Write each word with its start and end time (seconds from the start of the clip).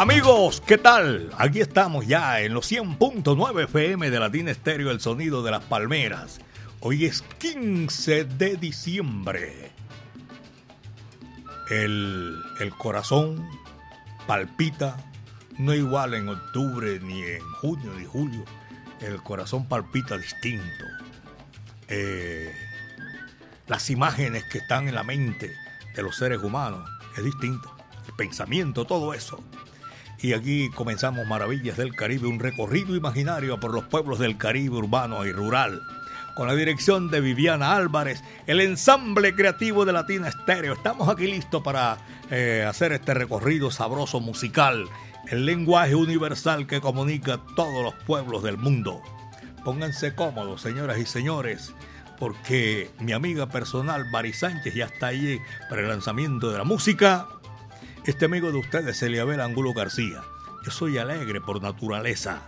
Amigos, 0.00 0.62
¿qué 0.66 0.78
tal? 0.78 1.30
Aquí 1.36 1.60
estamos 1.60 2.06
ya 2.06 2.40
en 2.40 2.54
los 2.54 2.72
100.9 2.72 3.64
FM 3.64 4.08
de 4.08 4.18
Latina 4.18 4.50
Estéreo, 4.50 4.90
el 4.90 4.98
sonido 4.98 5.42
de 5.42 5.50
las 5.50 5.62
palmeras. 5.64 6.40
Hoy 6.80 7.04
es 7.04 7.20
15 7.20 8.24
de 8.24 8.56
diciembre. 8.56 9.72
El, 11.68 12.34
el 12.60 12.70
corazón 12.70 13.46
palpita, 14.26 14.96
no 15.58 15.74
igual 15.74 16.14
en 16.14 16.30
octubre, 16.30 16.98
ni 17.00 17.20
en 17.20 17.42
junio, 17.60 17.92
ni 17.98 18.06
julio. 18.06 18.46
El 19.02 19.22
corazón 19.22 19.68
palpita 19.68 20.16
distinto. 20.16 20.86
Eh, 21.88 22.50
las 23.66 23.90
imágenes 23.90 24.44
que 24.44 24.56
están 24.56 24.88
en 24.88 24.94
la 24.94 25.02
mente 25.02 25.54
de 25.94 26.02
los 26.02 26.16
seres 26.16 26.42
humanos 26.42 26.88
es 27.18 27.22
distinto. 27.22 27.70
El 28.08 28.14
pensamiento, 28.14 28.86
todo 28.86 29.12
eso 29.12 29.44
y 30.22 30.34
aquí 30.34 30.70
comenzamos 30.70 31.26
Maravillas 31.26 31.76
del 31.76 31.94
Caribe, 31.94 32.26
un 32.26 32.38
recorrido 32.38 32.94
imaginario 32.94 33.58
por 33.58 33.72
los 33.72 33.84
pueblos 33.84 34.18
del 34.18 34.36
Caribe 34.36 34.76
urbano 34.76 35.24
y 35.24 35.32
rural. 35.32 35.82
Con 36.34 36.46
la 36.46 36.54
dirección 36.54 37.10
de 37.10 37.20
Viviana 37.20 37.74
Álvarez, 37.74 38.22
el 38.46 38.60
ensamble 38.60 39.34
creativo 39.34 39.84
de 39.84 39.92
Latina 39.92 40.28
Estéreo. 40.28 40.74
Estamos 40.74 41.08
aquí 41.08 41.26
listos 41.26 41.62
para 41.62 41.98
eh, 42.30 42.64
hacer 42.68 42.92
este 42.92 43.14
recorrido 43.14 43.70
sabroso 43.70 44.20
musical, 44.20 44.86
el 45.28 45.46
lenguaje 45.46 45.94
universal 45.94 46.66
que 46.66 46.80
comunica 46.80 47.34
a 47.34 47.46
todos 47.56 47.82
los 47.82 47.94
pueblos 48.04 48.42
del 48.42 48.58
mundo. 48.58 49.02
Pónganse 49.64 50.14
cómodos, 50.14 50.60
señoras 50.60 50.98
y 50.98 51.06
señores, 51.06 51.74
porque 52.18 52.90
mi 53.00 53.12
amiga 53.12 53.48
personal, 53.48 54.04
Bari 54.10 54.32
Sánchez, 54.32 54.74
ya 54.74 54.86
está 54.86 55.08
ahí 55.08 55.40
para 55.68 55.82
el 55.82 55.88
lanzamiento 55.88 56.50
de 56.50 56.58
la 56.58 56.64
música 56.64 57.26
este 58.04 58.24
amigo 58.24 58.50
de 58.50 58.58
ustedes, 58.58 59.02
Eliabel 59.02 59.40
Angulo 59.40 59.72
García. 59.72 60.22
Yo 60.64 60.70
soy 60.70 60.98
alegre 60.98 61.40
por 61.40 61.62
naturaleza. 61.62 62.42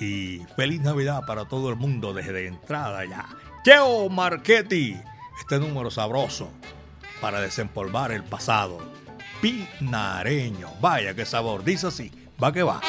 Y 0.00 0.40
feliz 0.56 0.80
Navidad 0.80 1.22
para 1.26 1.44
todo 1.44 1.70
el 1.70 1.76
mundo 1.76 2.12
desde 2.12 2.46
entrada 2.46 3.04
ya. 3.04 3.26
Cheo 3.64 4.08
Marchetti, 4.08 4.96
este 5.38 5.58
número 5.58 5.90
sabroso 5.90 6.50
para 7.20 7.40
desempolvar 7.40 8.12
el 8.12 8.24
pasado. 8.24 8.78
Pinareño, 9.40 10.68
vaya 10.80 11.14
qué 11.14 11.24
sabor, 11.24 11.64
dice 11.64 11.86
así, 11.86 12.10
va 12.42 12.52
que 12.52 12.62
va. 12.62 12.80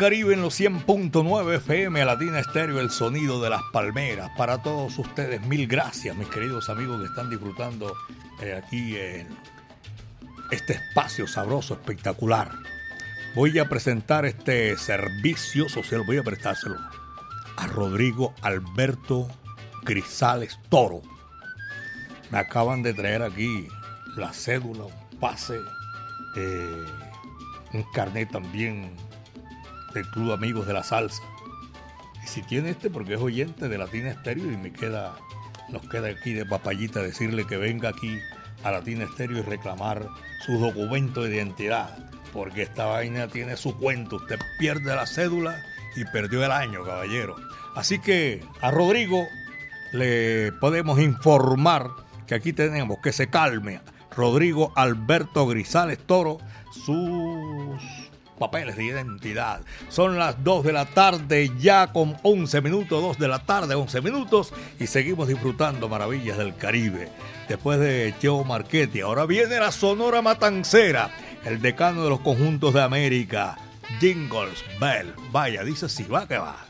Caribe 0.00 0.32
en 0.32 0.40
los 0.40 0.58
100.9 0.58 1.56
FM 1.56 2.02
Latina 2.06 2.38
Estéreo, 2.38 2.80
el 2.80 2.88
sonido 2.88 3.42
de 3.42 3.50
las 3.50 3.60
palmeras. 3.70 4.30
Para 4.34 4.62
todos 4.62 4.98
ustedes, 4.98 5.42
mil 5.42 5.66
gracias, 5.66 6.16
mis 6.16 6.28
queridos 6.28 6.70
amigos 6.70 7.02
que 7.02 7.08
están 7.08 7.28
disfrutando 7.28 7.94
eh, 8.40 8.54
aquí 8.54 8.96
en 8.96 9.28
este 10.50 10.72
espacio 10.72 11.26
sabroso, 11.26 11.74
espectacular. 11.74 12.50
Voy 13.34 13.58
a 13.58 13.68
presentar 13.68 14.24
este 14.24 14.74
servicio 14.78 15.68
social, 15.68 16.02
voy 16.06 16.16
a 16.16 16.22
prestárselo 16.22 16.78
a 17.58 17.66
Rodrigo 17.66 18.34
Alberto 18.40 19.28
Grisales 19.82 20.58
Toro. 20.70 21.02
Me 22.30 22.38
acaban 22.38 22.82
de 22.82 22.94
traer 22.94 23.20
aquí 23.20 23.68
la 24.16 24.32
cédula, 24.32 24.84
un 24.84 25.18
pase. 25.20 25.58
Eh, 26.36 26.86
un 27.74 27.82
carnet 27.92 28.30
también 28.30 28.96
del 29.94 30.08
Club 30.10 30.32
Amigos 30.32 30.66
de 30.66 30.72
la 30.72 30.82
Salsa. 30.82 31.22
Y 32.22 32.26
si 32.26 32.42
tiene 32.42 32.70
este, 32.70 32.90
porque 32.90 33.14
es 33.14 33.20
oyente 33.20 33.68
de 33.68 33.78
Latina 33.78 34.10
Estéreo 34.10 34.50
y 34.50 34.56
me 34.56 34.72
queda, 34.72 35.16
nos 35.68 35.82
queda 35.88 36.08
aquí 36.08 36.32
de 36.32 36.44
papayita 36.44 37.02
decirle 37.02 37.46
que 37.46 37.56
venga 37.56 37.90
aquí 37.90 38.18
a 38.62 38.70
Latina 38.70 39.04
Estéreo 39.04 39.38
y 39.38 39.42
reclamar 39.42 40.08
su 40.44 40.58
documento 40.58 41.22
de 41.22 41.36
identidad. 41.36 41.96
Porque 42.32 42.62
esta 42.62 42.86
vaina 42.86 43.28
tiene 43.28 43.56
su 43.56 43.76
cuento. 43.76 44.16
Usted 44.16 44.38
pierde 44.58 44.94
la 44.94 45.06
cédula 45.06 45.62
y 45.96 46.04
perdió 46.04 46.44
el 46.44 46.52
año, 46.52 46.84
caballero. 46.84 47.36
Así 47.74 47.98
que 47.98 48.44
a 48.60 48.70
Rodrigo 48.70 49.26
le 49.92 50.52
podemos 50.60 51.00
informar 51.00 51.90
que 52.26 52.34
aquí 52.34 52.52
tenemos 52.52 52.98
que 53.02 53.12
se 53.12 53.28
calme. 53.28 53.80
Rodrigo 54.14 54.72
Alberto 54.76 55.46
Grisales 55.46 55.98
Toro 55.98 56.38
sus 56.72 58.09
papeles 58.40 58.76
de 58.76 58.84
identidad. 58.84 59.60
Son 59.90 60.18
las 60.18 60.42
2 60.42 60.64
de 60.64 60.72
la 60.72 60.86
tarde, 60.86 61.52
ya 61.60 61.92
con 61.92 62.16
11 62.22 62.62
minutos, 62.62 63.02
2 63.02 63.18
de 63.18 63.28
la 63.28 63.40
tarde, 63.40 63.74
11 63.74 64.00
minutos, 64.00 64.52
y 64.80 64.86
seguimos 64.86 65.28
disfrutando 65.28 65.88
maravillas 65.88 66.38
del 66.38 66.56
Caribe. 66.56 67.10
Después 67.48 67.78
de 67.78 68.14
Joe 68.20 68.44
Marchetti, 68.44 69.02
ahora 69.02 69.26
viene 69.26 69.60
la 69.60 69.70
Sonora 69.70 70.22
Matancera, 70.22 71.10
el 71.44 71.60
decano 71.60 72.02
de 72.02 72.10
los 72.10 72.20
conjuntos 72.20 72.72
de 72.72 72.82
América, 72.82 73.58
Jingles 74.00 74.64
Bell. 74.80 75.12
Vaya, 75.30 75.62
dice 75.62 75.88
si 75.88 76.04
va 76.04 76.26
que 76.26 76.38
va 76.38 76.69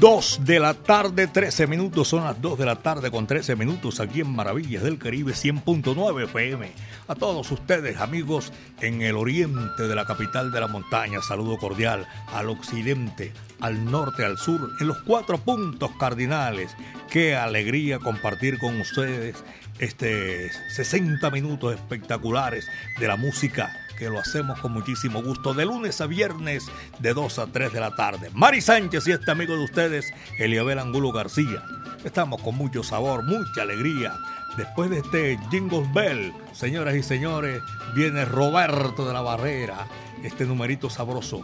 de 0.00 0.60
la 0.60 0.74
tarde, 0.74 1.26
13 1.26 1.66
minutos, 1.66 2.06
son 2.06 2.22
las 2.22 2.40
2 2.40 2.56
de 2.56 2.64
la 2.64 2.76
tarde 2.76 3.10
con 3.10 3.26
13 3.26 3.56
minutos 3.56 3.98
aquí 3.98 4.20
en 4.20 4.30
Maravillas 4.30 4.84
del 4.84 4.96
Caribe 4.96 5.32
100.9 5.32 6.24
FM. 6.24 6.70
A 7.08 7.16
todos 7.16 7.50
ustedes, 7.50 7.98
amigos, 7.98 8.52
en 8.80 9.02
el 9.02 9.16
oriente 9.16 9.88
de 9.88 9.94
la 9.96 10.04
capital 10.04 10.52
de 10.52 10.60
la 10.60 10.68
montaña, 10.68 11.20
saludo 11.20 11.56
cordial 11.56 12.06
al 12.32 12.48
occidente, 12.48 13.32
al 13.58 13.84
norte, 13.86 14.24
al 14.24 14.38
sur, 14.38 14.70
en 14.80 14.86
los 14.86 14.98
cuatro 15.02 15.38
puntos 15.38 15.90
cardinales. 15.98 16.76
Qué 17.10 17.34
alegría 17.34 17.98
compartir 17.98 18.58
con 18.60 18.80
ustedes 18.80 19.42
este 19.80 20.48
60 20.76 21.28
minutos 21.30 21.74
espectaculares 21.74 22.68
de 23.00 23.08
la 23.08 23.16
música 23.16 23.87
que 23.98 24.08
lo 24.08 24.20
hacemos 24.20 24.60
con 24.60 24.72
muchísimo 24.72 25.22
gusto 25.22 25.54
de 25.54 25.66
lunes 25.66 26.00
a 26.00 26.06
viernes 26.06 26.70
de 27.00 27.12
2 27.12 27.38
a 27.40 27.46
3 27.48 27.72
de 27.72 27.80
la 27.80 27.94
tarde. 27.96 28.30
Mari 28.32 28.60
Sánchez 28.60 29.08
y 29.08 29.12
este 29.12 29.30
amigo 29.32 29.56
de 29.56 29.64
ustedes, 29.64 30.06
Eliabel 30.38 30.78
Angulo 30.78 31.10
García. 31.10 31.64
Estamos 32.04 32.40
con 32.40 32.54
mucho 32.54 32.84
sabor, 32.84 33.24
mucha 33.24 33.62
alegría. 33.62 34.14
Después 34.56 34.90
de 34.90 34.98
este 34.98 35.38
Jingles 35.50 35.92
Bell, 35.92 36.32
señoras 36.52 36.94
y 36.94 37.02
señores, 37.02 37.60
viene 37.94 38.24
Roberto 38.24 39.04
de 39.04 39.12
la 39.12 39.20
Barrera, 39.20 39.88
este 40.22 40.44
numerito 40.46 40.88
sabroso. 40.88 41.42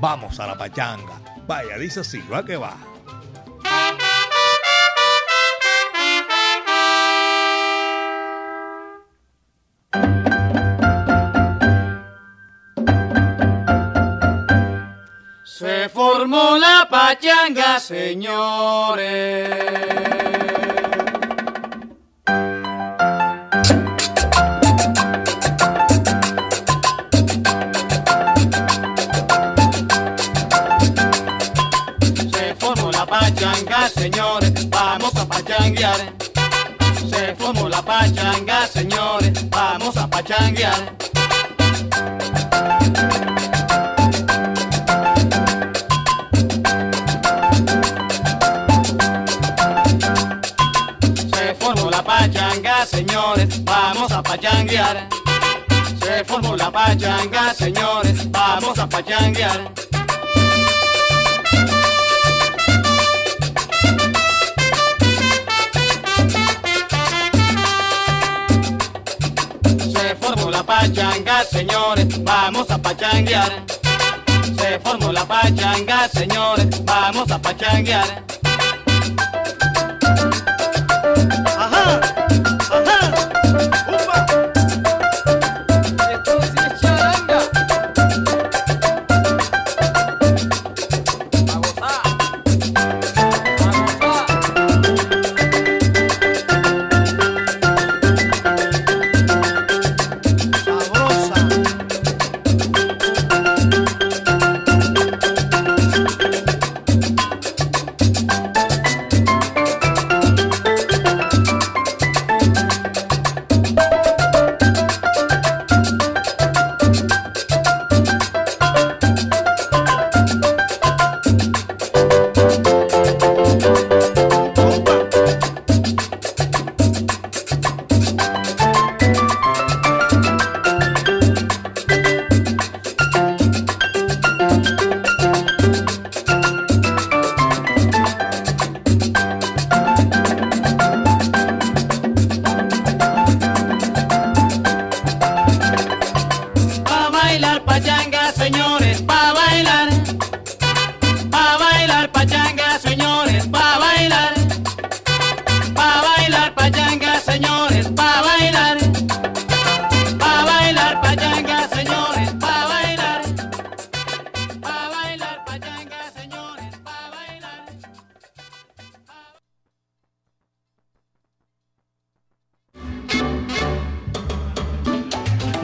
Vamos 0.00 0.40
a 0.40 0.48
la 0.48 0.58
pachanga. 0.58 1.20
Vaya, 1.46 1.78
dice 1.78 2.00
así, 2.00 2.20
va 2.32 2.44
que 2.44 2.56
va. 2.56 2.76
formó 15.92 16.56
la 16.56 16.88
pachanga, 16.90 17.78
señores. 17.78 19.48
pachanga, 33.12 33.88
señores, 33.90 34.70
vamos 34.70 35.14
a 35.16 35.26
pachanguear. 35.26 36.14
Se 37.10 37.34
formó 37.34 37.68
la 37.68 37.82
pachanga, 37.82 38.66
señores, 38.66 39.50
vamos 39.50 39.96
a 39.98 40.08
pachanguear. 40.08 41.01
Se 56.00 56.24
formó 56.24 56.56
la 56.56 56.70
pachanga, 56.70 57.52
señores, 57.52 58.30
vamos 58.30 58.78
a 58.78 58.88
pachanguear. 58.88 59.70
Se 69.92 70.16
formó 70.16 70.50
la 70.50 70.62
pachanga, 70.62 71.44
señores, 71.44 72.24
vamos 72.24 72.70
a 72.70 72.78
pachanguear. 72.78 73.52
Se 74.56 74.78
formó 74.80 75.12
la 75.12 75.26
pachanga, 75.26 76.08
señores, 76.08 76.82
vamos 76.86 77.30
a 77.30 77.38
pachanguear. 77.38 78.24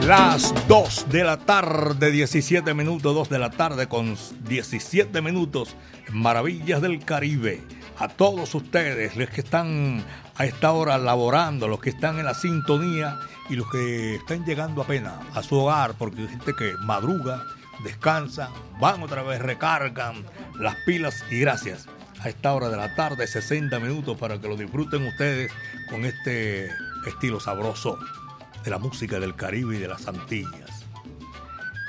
Las 0.09 0.55
2 0.67 1.09
de 1.09 1.23
la 1.23 1.37
tarde, 1.37 2.09
17 2.09 2.73
minutos, 2.73 3.13
2 3.13 3.29
de 3.29 3.37
la 3.37 3.51
tarde 3.51 3.85
con 3.85 4.17
17 4.45 5.21
minutos, 5.21 5.75
Maravillas 6.11 6.81
del 6.81 7.05
Caribe. 7.05 7.61
A 7.99 8.07
todos 8.07 8.55
ustedes, 8.55 9.15
los 9.15 9.29
que 9.29 9.41
están 9.41 10.03
a 10.35 10.45
esta 10.45 10.71
hora 10.71 10.97
laborando, 10.97 11.67
los 11.67 11.79
que 11.79 11.91
están 11.91 12.17
en 12.17 12.25
la 12.25 12.33
sintonía 12.33 13.19
y 13.51 13.55
los 13.55 13.69
que 13.69 14.15
están 14.15 14.43
llegando 14.45 14.81
apenas 14.81 15.13
a 15.35 15.43
su 15.43 15.59
hogar, 15.59 15.93
porque 15.93 16.21
hay 16.21 16.27
gente 16.27 16.55
que 16.57 16.73
madruga, 16.79 17.43
descansa, 17.83 18.49
van 18.79 19.03
otra 19.03 19.21
vez, 19.21 19.39
recargan 19.39 20.25
las 20.59 20.73
pilas 20.87 21.23
y 21.29 21.39
gracias. 21.39 21.85
A 22.21 22.29
esta 22.29 22.51
hora 22.55 22.69
de 22.69 22.77
la 22.77 22.95
tarde, 22.95 23.27
60 23.27 23.79
minutos 23.79 24.17
para 24.17 24.41
que 24.41 24.47
lo 24.47 24.57
disfruten 24.57 25.05
ustedes 25.05 25.51
con 25.87 26.03
este 26.03 26.71
estilo 27.05 27.39
sabroso 27.39 27.99
de 28.63 28.71
la 28.71 28.79
música 28.79 29.19
del 29.19 29.35
Caribe 29.35 29.77
y 29.77 29.79
de 29.79 29.87
las 29.87 30.07
Antillas. 30.07 30.85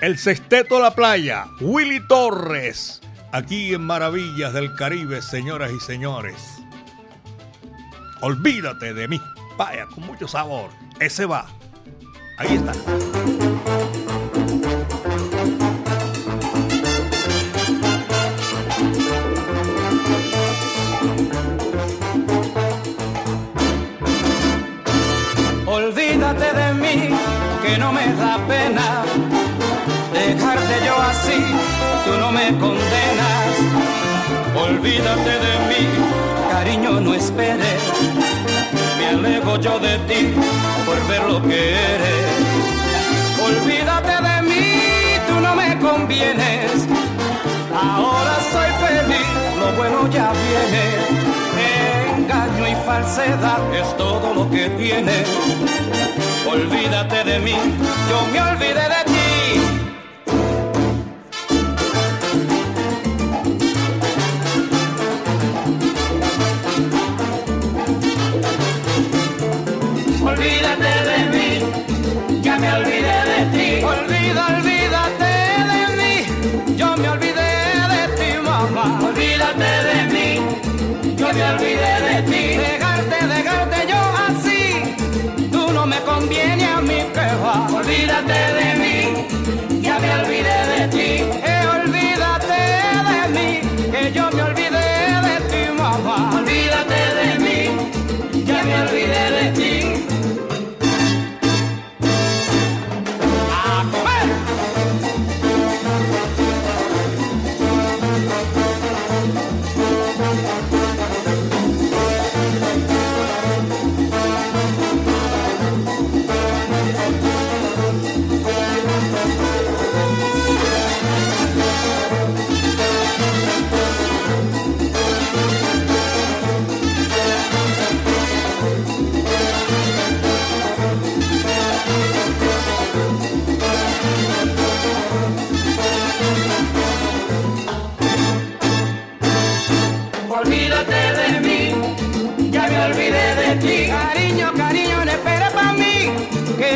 El 0.00 0.18
Sexteto 0.18 0.76
de 0.76 0.82
la 0.82 0.94
Playa, 0.94 1.46
Willy 1.60 2.06
Torres, 2.06 3.00
aquí 3.32 3.74
en 3.74 3.82
Maravillas 3.82 4.52
del 4.52 4.74
Caribe, 4.74 5.20
señoras 5.22 5.70
y 5.72 5.80
señores. 5.80 6.36
Olvídate 8.22 8.94
de 8.94 9.08
mí, 9.08 9.20
vaya, 9.56 9.86
con 9.86 10.06
mucho 10.06 10.28
sabor. 10.28 10.70
Ese 11.00 11.26
va. 11.26 11.46
Ahí 12.38 12.56
está. 12.56 12.72
Olvídate 35.10 35.38
de 35.40 35.54
mí, 35.68 35.88
cariño, 36.52 37.00
no 37.00 37.14
esperes. 37.14 37.82
Me 38.96 39.06
alejo 39.08 39.56
yo 39.58 39.80
de 39.80 39.98
ti 40.06 40.32
por 40.86 41.04
ver 41.08 41.22
lo 41.24 41.42
que 41.42 41.72
eres. 41.72 42.26
Olvídate 43.42 44.22
de 44.28 44.42
mí, 44.42 44.66
tú 45.26 45.40
no 45.40 45.56
me 45.56 45.76
convienes. 45.80 46.86
Ahora 47.74 48.36
soy 48.52 48.70
feliz, 48.86 49.26
lo 49.58 49.72
bueno 49.76 50.08
ya 50.10 50.30
viene. 50.46 50.84
Engaño 52.16 52.68
y 52.68 52.74
falsedad 52.86 53.74
es 53.74 53.96
todo 53.96 54.32
lo 54.32 54.48
que 54.48 54.70
tienes. 54.70 55.28
Olvídate 56.48 57.24
de 57.24 57.40
mí, 57.40 57.56
yo 58.08 58.26
me 58.32 58.40
olvidé 58.42 58.88
de 58.94 59.04
ti. 59.06 59.09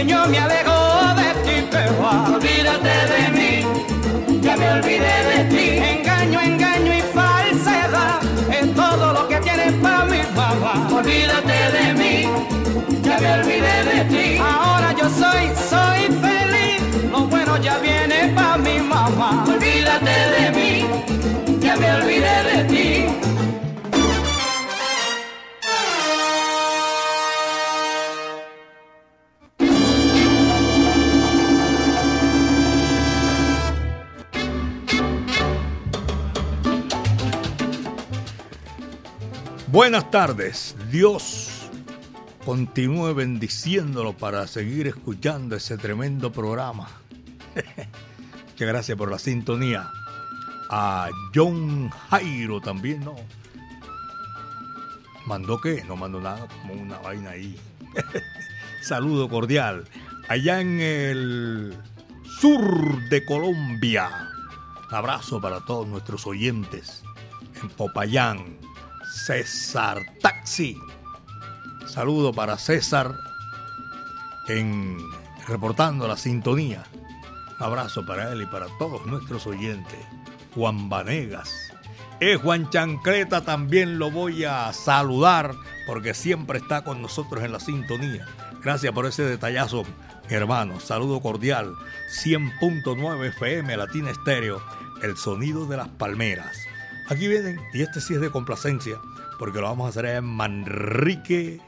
Yo 0.03 0.27
me 0.27 0.39
alejo 0.39 1.15
de 1.15 1.29
ti, 1.45 1.69
pero 1.71 1.93
olvídate 2.35 2.95
de 3.13 3.23
mí, 3.37 4.41
ya 4.41 4.57
me 4.57 4.73
olvidé 4.73 5.17
de 5.31 5.45
ti. 5.45 5.79
Engaño, 5.79 6.41
engaño 6.41 6.93
y 6.95 7.03
falsedad, 7.15 8.21
es 8.51 8.75
todo 8.75 9.13
lo 9.13 9.29
que 9.29 9.37
tienes 9.39 9.73
para 9.75 10.05
mi 10.05 10.21
mamá. 10.35 10.89
Olvídate 10.93 11.59
de 11.77 11.95
mí, 11.95 12.29
ya 13.03 13.19
me 13.21 13.33
olvidé 13.41 13.85
de 13.85 14.05
ti. 14.13 14.39
Ahora 14.39 14.93
yo 14.93 15.09
soy, 15.09 15.51
soy 15.71 16.01
feliz, 16.21 17.11
lo 17.11 17.21
bueno 17.27 17.57
ya 17.59 17.79
viene 17.79 18.33
para 18.35 18.57
mi 18.57 18.79
mamá. 18.81 19.45
Olvídate 19.47 20.17
de 20.37 20.51
mí, 20.51 20.85
ya 21.61 21.77
me 21.77 21.95
olvidé 21.95 22.43
de 22.51 22.65
ti. 22.65 23.34
Buenas 39.75 40.09
tardes. 40.09 40.77
Dios 40.93 41.69
continúe 42.45 43.13
bendiciéndolo 43.13 44.13
para 44.13 44.47
seguir 44.47 44.87
escuchando 44.87 45.57
ese 45.57 45.77
tremendo 45.77 46.31
programa. 46.31 46.89
Muchas 48.53 48.69
gracias 48.69 48.97
por 48.97 49.11
la 49.11 49.19
sintonía. 49.19 49.91
A 50.71 51.09
John 51.35 51.91
Jairo 51.91 52.61
también, 52.61 53.05
¿no? 53.05 53.17
¿Mandó 55.27 55.61
qué? 55.61 55.83
No 55.89 55.97
mandó 55.97 56.21
nada, 56.21 56.47
como 56.47 56.75
una 56.75 56.99
vaina 56.99 57.31
ahí. 57.31 57.59
Saludo 58.81 59.29
cordial. 59.29 59.87
Allá 60.29 60.61
en 60.61 60.81
el 60.81 61.77
sur 62.41 63.09
de 63.09 63.25
Colombia. 63.25 64.31
abrazo 64.93 65.41
para 65.41 65.65
todos 65.65 65.89
nuestros 65.89 66.29
oyentes. 66.29 67.03
En 67.61 67.71
Popayán, 67.71 68.64
César 69.15 70.05
Taxi. 70.21 70.77
Saludo 71.87 72.33
para 72.33 72.59
César 72.59 73.15
en 74.49 74.99
reportando 75.47 76.09
la 76.09 76.17
sintonía. 76.17 76.83
Abrazo 77.61 78.05
para 78.05 78.33
él 78.33 78.43
y 78.43 78.47
para 78.47 78.67
todos 78.79 79.07
nuestros 79.07 79.47
oyentes. 79.47 79.99
Juan 80.55 80.89
Vanegas. 80.89 81.73
Es 82.21 82.41
Juan 82.41 82.69
Chancleta 82.71 83.43
también 83.43 83.99
lo 83.99 84.11
voy 84.11 84.45
a 84.45 84.73
saludar 84.73 85.55
porque 85.87 86.13
siempre 86.13 86.59
está 86.59 86.83
con 86.83 87.01
nosotros 87.01 87.45
en 87.45 87.53
la 87.53 87.61
sintonía. 87.61 88.27
Gracias 88.63 88.93
por 88.93 89.07
ese 89.07 89.23
detallazo, 89.23 89.85
hermano. 90.29 90.81
Saludo 90.81 91.21
cordial. 91.21 91.73
100.9 92.25 93.29
FM 93.29 93.77
Latina 93.77 94.11
Estéreo. 94.11 94.61
El 95.03 95.17
sonido 95.17 95.67
de 95.67 95.77
las 95.77 95.89
palmeras. 95.89 96.57
Aquí 97.09 97.29
vienen, 97.29 97.61
y 97.73 97.83
este 97.83 98.01
sí 98.01 98.15
es 98.15 98.21
de 98.21 98.31
complacencia, 98.31 98.97
porque 99.39 99.61
lo 99.61 99.67
vamos 99.67 99.87
a 99.87 99.89
hacer 99.91 100.07
en 100.07 100.25
Manrique 100.25 101.61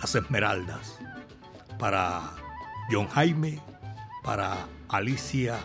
Las 0.00 0.14
Esmeraldas. 0.14 0.98
Para 1.78 2.32
John 2.90 3.08
Jaime, 3.08 3.60
para 4.22 4.66
Alicia 4.88 5.58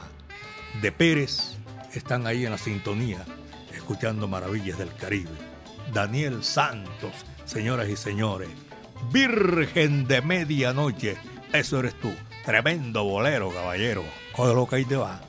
de 0.81 0.91
Pérez, 0.91 1.57
están 1.93 2.25
ahí 2.25 2.45
en 2.45 2.51
la 2.51 2.57
sintonía, 2.57 3.25
escuchando 3.73 4.27
Maravillas 4.27 4.77
del 4.77 4.93
Caribe. 4.95 5.29
Daniel 5.93 6.41
Santos, 6.43 7.11
señoras 7.45 7.89
y 7.89 7.97
señores, 7.97 8.49
Virgen 9.11 10.07
de 10.07 10.21
Medianoche, 10.21 11.17
eso 11.51 11.79
eres 11.79 11.99
tú. 11.99 12.13
Tremendo 12.45 13.03
bolero, 13.03 13.49
caballero. 13.51 14.03
Cógelo 14.33 14.67
que 14.67 14.77
ahí 14.77 14.85
te 14.85 14.95
va. 14.95 15.21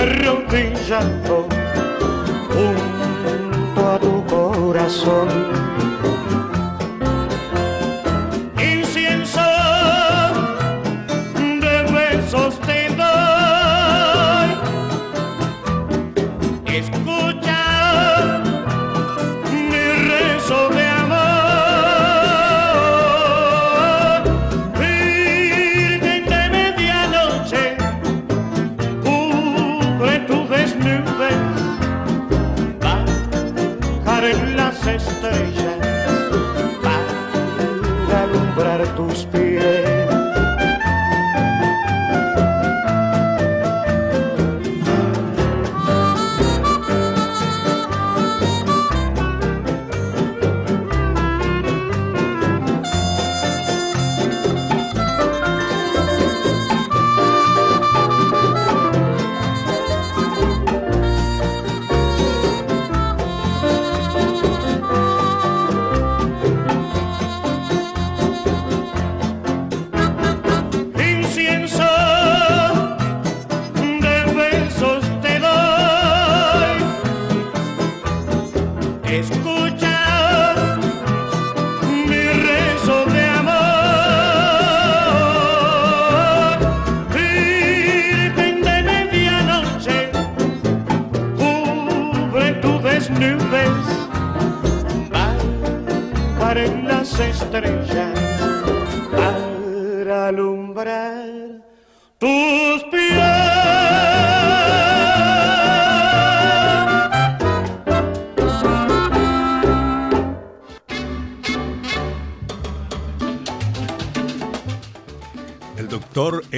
terre 0.00 0.34
ont 0.34 0.48
déjà. 0.48 1.59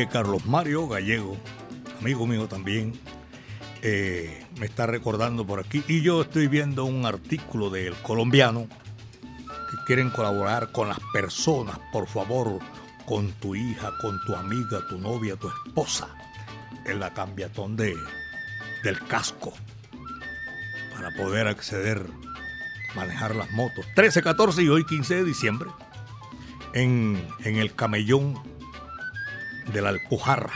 Carlos 0.09 0.47
Mario 0.47 0.89
Gallego, 0.89 1.37
amigo 2.01 2.27
mío 2.27 2.47
también, 2.49 2.93
eh, 3.83 4.47
me 4.59 4.67
está 4.67 4.87
recordando 4.87 5.47
por 5.47 5.61
aquí. 5.61 5.83
Y 5.89 6.03
yo 6.03 6.23
estoy 6.23 6.47
viendo 6.47 6.85
un 6.85 7.05
artículo 7.07 7.71
del 7.71 7.95
colombiano 7.97 8.67
que 9.71 9.77
quieren 9.87 10.11
colaborar 10.11 10.73
con 10.73 10.89
las 10.89 10.99
personas, 11.13 11.79
por 11.93 12.07
favor, 12.07 12.59
con 13.07 13.33
tu 13.33 13.55
hija, 13.55 13.93
con 14.01 14.21
tu 14.25 14.35
amiga, 14.35 14.87
tu 14.89 14.99
novia, 14.99 15.37
tu 15.37 15.49
esposa, 15.49 16.09
en 16.87 17.01
la 17.01 17.13
cambiatón 17.13 17.77
de, 17.77 17.95
del 18.85 18.99
casco 19.07 19.53
para 20.95 21.11
poder 21.17 21.49
acceder, 21.49 22.07
manejar 22.95 23.35
las 23.35 23.51
motos. 23.51 23.87
13, 23.95 24.23
14 24.23 24.63
y 24.63 24.69
hoy 24.69 24.85
15 24.85 25.17
de 25.17 25.25
diciembre 25.25 25.71
en, 26.75 27.27
en 27.45 27.57
el 27.57 27.75
camellón 27.75 28.41
de 29.73 29.83
la 29.83 29.91
Alpujarra. 29.91 30.53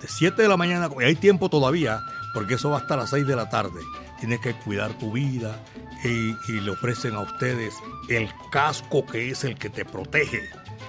De 0.00 0.08
7 0.08 0.42
de 0.42 0.48
la 0.48 0.56
mañana, 0.56 0.90
y 1.00 1.04
hay 1.04 1.14
tiempo 1.14 1.48
todavía, 1.48 2.00
porque 2.34 2.54
eso 2.54 2.70
va 2.70 2.78
hasta 2.78 2.96
las 2.96 3.10
6 3.10 3.26
de 3.26 3.36
la 3.36 3.48
tarde. 3.48 3.80
Tienes 4.20 4.40
que 4.40 4.54
cuidar 4.54 4.92
tu 4.98 5.12
vida 5.12 5.62
y, 6.04 6.36
y 6.52 6.60
le 6.60 6.70
ofrecen 6.70 7.14
a 7.14 7.20
ustedes 7.20 7.74
el 8.08 8.28
casco 8.50 9.04
que 9.06 9.30
es 9.30 9.44
el 9.44 9.56
que 9.56 9.70
te 9.70 9.84
protege 9.84 10.42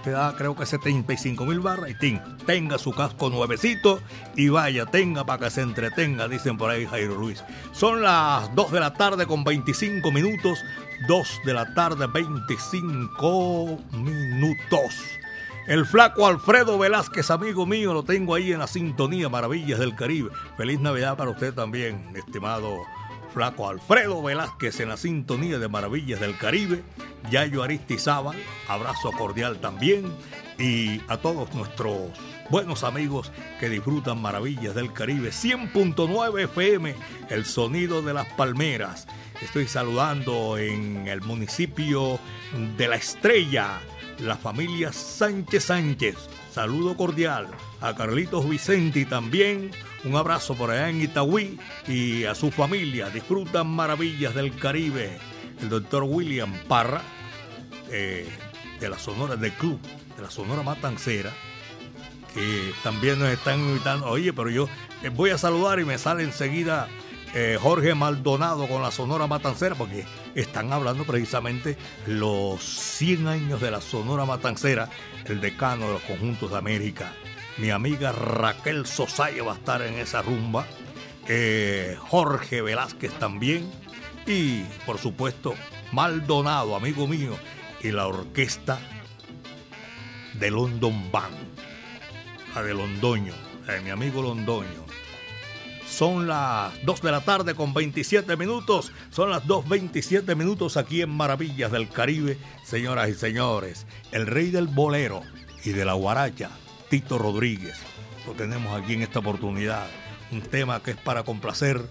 te 0.08 0.12
da 0.12 0.34
creo 0.38 0.56
que 0.56 0.66
75 0.66 1.46
mil 1.46 1.60
barras 1.60 1.90
y 1.90 2.20
tenga 2.46 2.78
su 2.78 2.94
casco 2.94 3.30
nuevecito 3.30 4.00
y 4.38 4.48
vaya, 4.48 4.86
tenga 4.86 5.26
para 5.26 5.46
que 5.46 5.52
se 5.52 5.62
entretenga, 5.62 6.30
dicen 6.30 6.58
por 6.58 6.70
ahí 6.70 6.86
Jairo 6.86 7.16
Luis. 7.16 7.44
Son 7.74 8.02
las 8.02 8.54
2 8.56 8.72
de 8.72 8.80
la 8.80 8.94
tarde 8.94 9.26
con 9.26 9.44
25 9.44 10.10
minutos, 10.12 10.60
2 11.10 11.42
de 11.46 11.54
la 11.54 11.74
tarde 11.74 12.08
25 12.08 13.80
minutos. 13.92 14.96
El 15.68 15.86
flaco 15.86 16.26
Alfredo 16.26 16.80
Velázquez, 16.80 17.30
amigo 17.30 17.66
mío, 17.66 17.94
lo 17.94 18.04
tengo 18.04 18.34
ahí 18.34 18.54
en 18.54 18.60
la 18.60 18.68
sintonía 18.68 19.28
Maravillas 19.28 19.80
del 19.80 19.96
Caribe. 19.96 20.30
Feliz 20.56 20.80
Navidad 20.80 21.18
para 21.18 21.32
usted 21.32 21.54
también, 21.54 22.10
estimado 22.16 22.78
flaco 23.34 23.68
Alfredo 23.68 24.24
Velázquez 24.24 24.80
en 24.80 24.88
la 24.88 24.96
sintonía 24.96 25.60
de 25.60 25.68
Maravillas 25.68 26.22
del 26.22 26.38
Caribe. 26.38 26.86
Yayo 27.30 27.64
Aristizábal, 27.64 28.38
abrazo 28.70 29.12
cordial 29.12 29.60
también. 29.60 30.10
Y 30.58 31.02
a 31.10 31.18
todos 31.18 31.54
nuestros 31.54 32.12
buenos 32.50 32.86
amigos 32.86 33.34
que 33.60 33.68
disfrutan 33.68 34.22
Maravillas 34.22 34.74
del 34.74 34.94
Caribe. 34.94 35.32
100.9 35.32 36.46
FM, 36.46 36.96
el 37.30 37.44
sonido 37.44 38.02
de 38.02 38.14
las 38.14 38.28
palmeras. 38.36 39.06
Estoy 39.42 39.68
saludando 39.68 40.58
en 40.58 41.10
el 41.10 41.20
municipio 41.20 42.22
de 42.78 42.88
La 42.88 42.96
Estrella, 42.96 43.82
la 44.20 44.36
familia 44.38 44.92
Sánchez 44.92 45.66
Sánchez. 45.66 46.16
Saludo 46.52 46.98
cordial 46.98 47.48
a 47.82 47.96
Carlitos 47.96 48.48
Vicenti 48.50 49.06
también. 49.06 49.72
Un 50.04 50.16
abrazo 50.16 50.56
por 50.56 50.72
allá 50.72 50.90
en 50.90 51.02
Itagüí 51.02 51.60
y 51.88 52.24
a 52.24 52.34
su 52.34 52.52
familia. 52.52 53.10
Disfrutan 53.10 53.68
maravillas 53.68 54.34
del 54.34 54.56
Caribe. 54.56 55.18
El 55.62 55.70
doctor 55.70 56.04
William 56.04 56.54
Parra, 56.68 57.02
eh, 57.92 58.28
de 58.80 58.90
la 58.90 59.00
Sonora 59.00 59.36
del 59.36 59.52
Club, 59.54 59.80
de 60.16 60.22
la 60.22 60.30
Sonora 60.30 60.62
Matancera, 60.62 61.32
que 62.34 62.72
también 62.84 63.20
nos 63.20 63.30
están 63.30 63.60
invitando. 63.60 64.08
Oye, 64.08 64.34
pero 64.34 64.50
yo 64.50 64.70
eh, 65.04 65.10
voy 65.10 65.32
a 65.32 65.38
saludar 65.38 65.80
y 65.80 65.86
me 65.86 65.98
sale 65.98 66.24
enseguida 66.24 66.88
eh, 67.34 67.58
Jorge 67.62 67.96
Maldonado 67.96 68.68
con 68.68 68.82
la 68.82 68.92
Sonora 68.92 69.28
Matancera, 69.28 69.76
porque 69.76 70.06
están 70.42 70.72
hablando 70.72 71.04
precisamente 71.04 71.78
los 72.06 72.62
100 72.62 73.28
años 73.28 73.60
de 73.60 73.72
la 73.72 73.82
Sonora 73.82 74.26
Matancera, 74.26 74.88
el 75.26 75.42
decano 75.42 75.88
de 75.88 75.94
los 75.94 76.04
conjuntos 76.04 76.52
de 76.52 76.58
América. 76.58 77.12
Mi 77.58 77.72
amiga 77.72 78.12
Raquel 78.12 78.86
Sosaya 78.86 79.44
va 79.44 79.54
a 79.54 79.56
estar 79.56 79.82
en 79.82 79.96
esa 79.96 80.22
rumba, 80.22 80.68
eh, 81.28 81.98
Jorge 82.00 82.62
Velázquez 82.62 83.14
también, 83.14 83.72
y 84.28 84.62
por 84.86 85.00
supuesto 85.00 85.56
Maldonado, 85.92 86.76
amigo 86.76 87.08
mío, 87.08 87.36
y 87.82 87.92
la 87.92 88.06
orquesta 88.06 88.78
de 90.36 90.52
London 90.52 91.12
Band, 91.12 91.36
la 92.54 92.62
de 92.62 92.76
Londoño, 92.76 93.34
de 93.66 93.82
mi 93.82 93.90
amigo 93.90 94.22
Londoño. 94.22 94.86
Son 95.88 96.28
las 96.28 96.74
2 96.86 97.02
de 97.02 97.12
la 97.12 97.22
tarde 97.22 97.56
con 97.56 97.74
27 97.74 98.36
minutos. 98.38 98.92
Son 99.10 99.30
las 99.30 99.46
2.27 99.46 100.36
minutos 100.36 100.78
aquí 100.78 101.02
en 101.02 101.10
Maravillas 101.10 101.72
del 101.72 101.90
Caribe, 101.90 102.38
señoras 102.64 103.10
y 103.10 103.14
señores. 103.14 103.88
El 104.12 104.28
rey 104.28 104.52
del 104.52 104.68
bolero 104.68 105.22
y 105.64 105.72
de 105.72 105.86
la 105.86 105.94
guaracha, 105.94 106.50
Tito 106.90 107.18
Rodríguez. 107.18 107.78
Lo 108.28 108.34
tenemos 108.34 108.80
aquí 108.80 108.94
en 108.94 109.02
esta 109.02 109.20
oportunidad. 109.20 109.88
Un 110.32 110.42
tema 110.42 110.84
que 110.84 110.92
es 110.92 110.98
para 110.98 111.24
complacer 111.24 111.82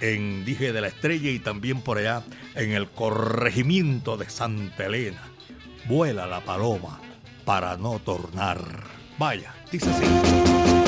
en 0.00 0.44
Dije 0.44 0.72
de 0.72 0.80
la 0.80 0.88
Estrella 0.88 1.30
y 1.30 1.38
también 1.38 1.80
por 1.80 1.98
allá 1.98 2.22
en 2.54 2.72
el 2.72 2.88
corregimiento 2.88 4.16
de 4.16 4.28
Santa 4.28 4.86
Elena. 4.86 5.22
Vuela 5.86 6.26
la 6.26 6.40
paloma 6.40 7.00
para 7.44 7.76
no 7.76 7.98
tornar. 7.98 8.58
Vaya, 9.18 9.54
dice 9.72 9.90
así. 9.90 10.87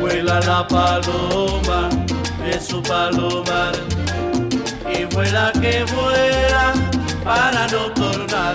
Vuela 0.00 0.40
la 0.40 0.66
paloma 0.66 1.88
de 2.44 2.60
su 2.60 2.82
palomar 2.82 3.72
y 4.92 5.04
vuela 5.14 5.52
que 5.52 5.84
vuela 5.94 6.74
para 7.24 7.66
no 7.68 7.90
tornar. 7.92 8.54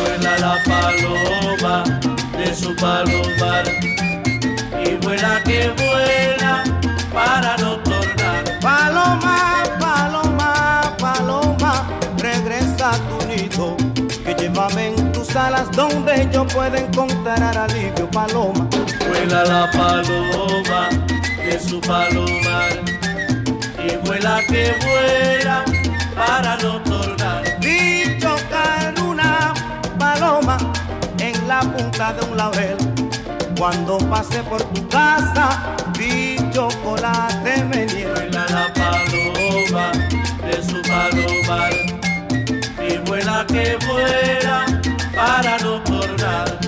Vuela 0.00 0.38
la 0.38 0.56
paloma 0.64 1.84
de 2.36 2.54
su 2.54 2.74
palomar 2.76 3.64
y 4.84 4.96
vuela 5.04 5.42
que 5.44 5.70
vuela 5.70 6.64
para 7.12 7.56
no 7.56 7.76
tornar. 7.76 7.87
Donde 15.72 16.28
yo 16.32 16.44
pueda 16.48 16.78
encontrar 16.78 17.56
alivio, 17.56 18.10
paloma. 18.10 18.68
Vuela 19.08 19.44
la 19.44 19.70
paloma 19.70 20.88
de 21.44 21.60
su 21.60 21.80
palomar 21.80 22.72
y 23.78 23.96
vuela 24.04 24.40
que 24.48 24.74
vuela 24.84 25.64
para 26.16 26.56
no 26.56 26.82
tornar. 26.82 27.44
Vi 27.60 28.18
chocar 28.18 28.94
una 29.00 29.54
paloma 29.96 30.58
en 31.20 31.46
la 31.46 31.60
punta 31.60 32.12
de 32.14 32.26
un 32.26 32.36
laurel. 32.36 32.76
Cuando 33.56 33.98
pasé 34.10 34.42
por 34.42 34.62
tu 34.72 34.88
casa, 34.88 35.76
vi 35.96 36.36
chocolate 36.52 37.64
menir. 37.64 38.08
Vuela 38.12 38.44
la 38.50 38.72
paloma 38.74 39.92
de 40.44 40.62
su 40.64 40.82
palomar 40.82 41.72
y 42.90 42.98
vuela 43.08 43.46
que 43.46 43.78
vuela 43.86 44.77
para 45.18 45.58
no 45.58 45.82
tornar. 45.82 46.58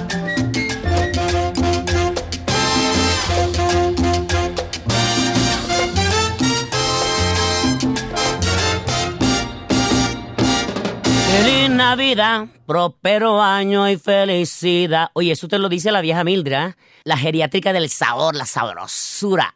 Feliz 11.30 11.70
Navidad, 11.70 12.48
próspero 12.66 13.40
año 13.40 13.88
y 13.88 13.96
felicidad. 13.96 15.10
Oye, 15.12 15.32
eso 15.32 15.46
te 15.46 15.58
lo 15.58 15.68
dice 15.68 15.92
la 15.92 16.00
vieja 16.00 16.24
Mildra, 16.24 16.76
la 17.04 17.16
geriátrica 17.16 17.72
del 17.72 17.88
sabor, 17.88 18.34
la 18.34 18.46
sabrosura. 18.46 19.54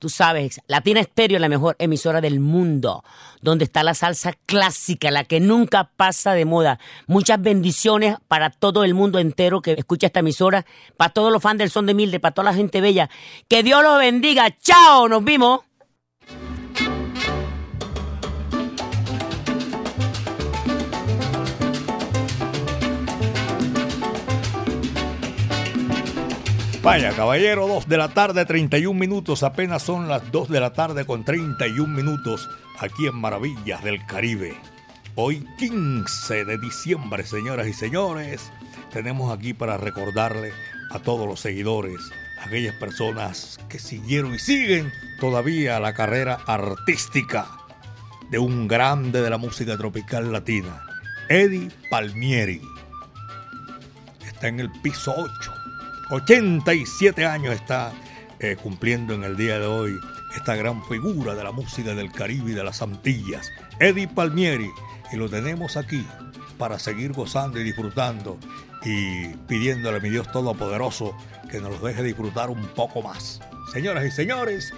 Tú 0.00 0.08
sabes, 0.08 0.62
Latina 0.66 0.98
Estéreo 1.00 1.36
es 1.36 1.42
la 1.42 1.50
mejor 1.50 1.76
emisora 1.78 2.22
del 2.22 2.40
mundo, 2.40 3.04
donde 3.42 3.64
está 3.64 3.82
la 3.82 3.92
salsa 3.92 4.32
clásica, 4.46 5.10
la 5.10 5.24
que 5.24 5.40
nunca 5.40 5.90
pasa 5.94 6.32
de 6.32 6.46
moda. 6.46 6.80
Muchas 7.06 7.38
bendiciones 7.42 8.16
para 8.26 8.48
todo 8.48 8.82
el 8.82 8.94
mundo 8.94 9.18
entero 9.18 9.60
que 9.60 9.72
escucha 9.72 10.06
esta 10.06 10.20
emisora, 10.20 10.64
para 10.96 11.12
todos 11.12 11.30
los 11.30 11.42
fans 11.42 11.58
del 11.58 11.68
son 11.68 11.84
de 11.84 11.92
Mildred, 11.92 12.18
para 12.22 12.32
toda 12.32 12.50
la 12.50 12.56
gente 12.56 12.80
bella. 12.80 13.10
Que 13.46 13.62
Dios 13.62 13.82
los 13.82 13.98
bendiga. 13.98 14.56
Chao, 14.62 15.06
nos 15.06 15.22
vimos. 15.22 15.69
Vaya, 26.90 27.14
caballero, 27.14 27.68
2 27.68 27.88
de 27.88 27.96
la 27.96 28.08
tarde, 28.08 28.44
31 28.44 28.98
minutos. 28.98 29.44
Apenas 29.44 29.80
son 29.80 30.08
las 30.08 30.32
2 30.32 30.48
de 30.48 30.58
la 30.58 30.72
tarde 30.72 31.04
con 31.04 31.24
31 31.24 31.86
minutos 31.86 32.50
aquí 32.80 33.06
en 33.06 33.14
Maravillas 33.14 33.84
del 33.84 34.04
Caribe. 34.06 34.56
Hoy 35.14 35.46
15 35.60 36.44
de 36.44 36.58
diciembre, 36.58 37.24
señoras 37.24 37.68
y 37.68 37.74
señores, 37.74 38.50
tenemos 38.92 39.32
aquí 39.32 39.54
para 39.54 39.76
recordarle 39.76 40.52
a 40.90 40.98
todos 40.98 41.28
los 41.28 41.38
seguidores, 41.38 42.00
aquellas 42.44 42.74
personas 42.74 43.60
que 43.68 43.78
siguieron 43.78 44.34
y 44.34 44.40
siguen 44.40 44.90
todavía 45.20 45.78
la 45.78 45.94
carrera 45.94 46.40
artística 46.44 47.46
de 48.32 48.40
un 48.40 48.66
grande 48.66 49.22
de 49.22 49.30
la 49.30 49.38
música 49.38 49.78
tropical 49.78 50.32
latina, 50.32 50.82
Eddie 51.28 51.70
Palmieri. 51.88 52.60
Está 54.26 54.48
en 54.48 54.58
el 54.58 54.72
piso 54.82 55.14
8 55.16 55.59
87 56.10 57.24
años 57.24 57.54
está 57.54 57.92
eh, 58.40 58.56
cumpliendo 58.60 59.14
en 59.14 59.22
el 59.22 59.36
día 59.36 59.60
de 59.60 59.66
hoy 59.66 59.96
esta 60.34 60.56
gran 60.56 60.84
figura 60.86 61.36
de 61.36 61.44
la 61.44 61.52
música 61.52 61.94
del 61.94 62.10
Caribe 62.10 62.50
y 62.50 62.54
de 62.54 62.64
las 62.64 62.82
Antillas, 62.82 63.48
Eddie 63.78 64.08
Palmieri, 64.08 64.70
y 65.12 65.16
lo 65.16 65.28
tenemos 65.28 65.76
aquí 65.76 66.04
para 66.58 66.78
seguir 66.80 67.12
gozando 67.12 67.60
y 67.60 67.64
disfrutando 67.64 68.38
y 68.84 69.28
pidiéndole 69.46 69.98
a 69.98 70.00
mi 70.00 70.10
Dios 70.10 70.30
Todopoderoso 70.32 71.16
que 71.48 71.60
nos 71.60 71.80
deje 71.80 72.02
disfrutar 72.02 72.50
un 72.50 72.62
poco 72.68 73.02
más. 73.02 73.40
Señoras 73.72 74.04
y 74.04 74.10
señores, 74.10 74.72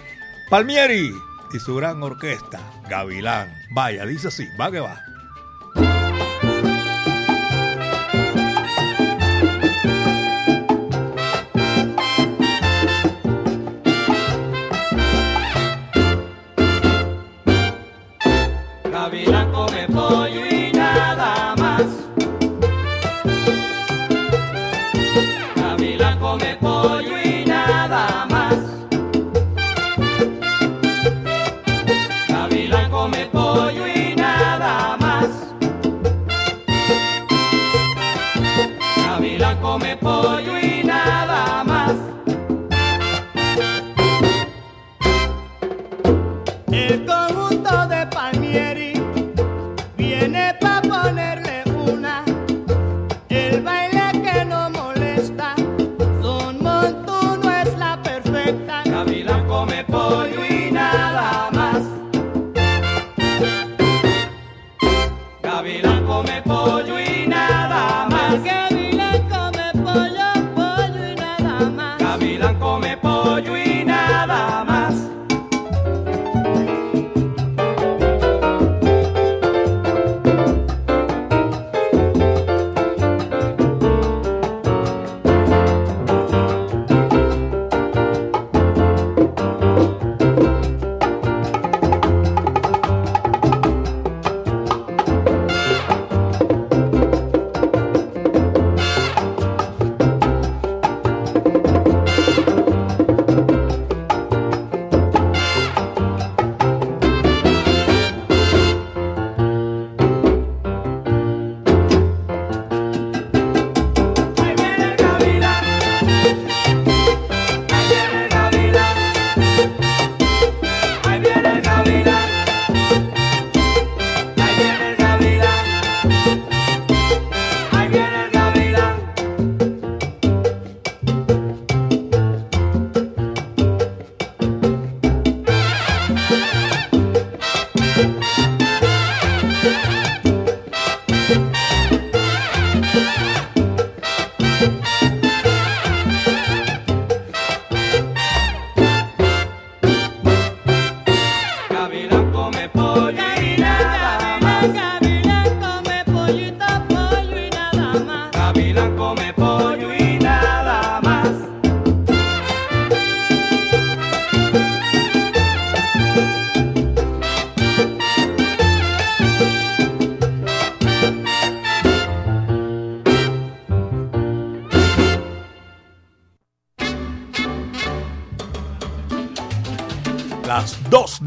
Palmieri 0.51 1.11
y 1.51 1.59
su 1.59 1.75
gran 1.75 2.01
orquesta, 2.03 2.59
Gavilán. 2.87 3.51
Vaya, 3.71 4.05
dice 4.05 4.27
así, 4.27 4.47
va 4.59 4.71
que 4.71 4.79
va. 4.79 5.12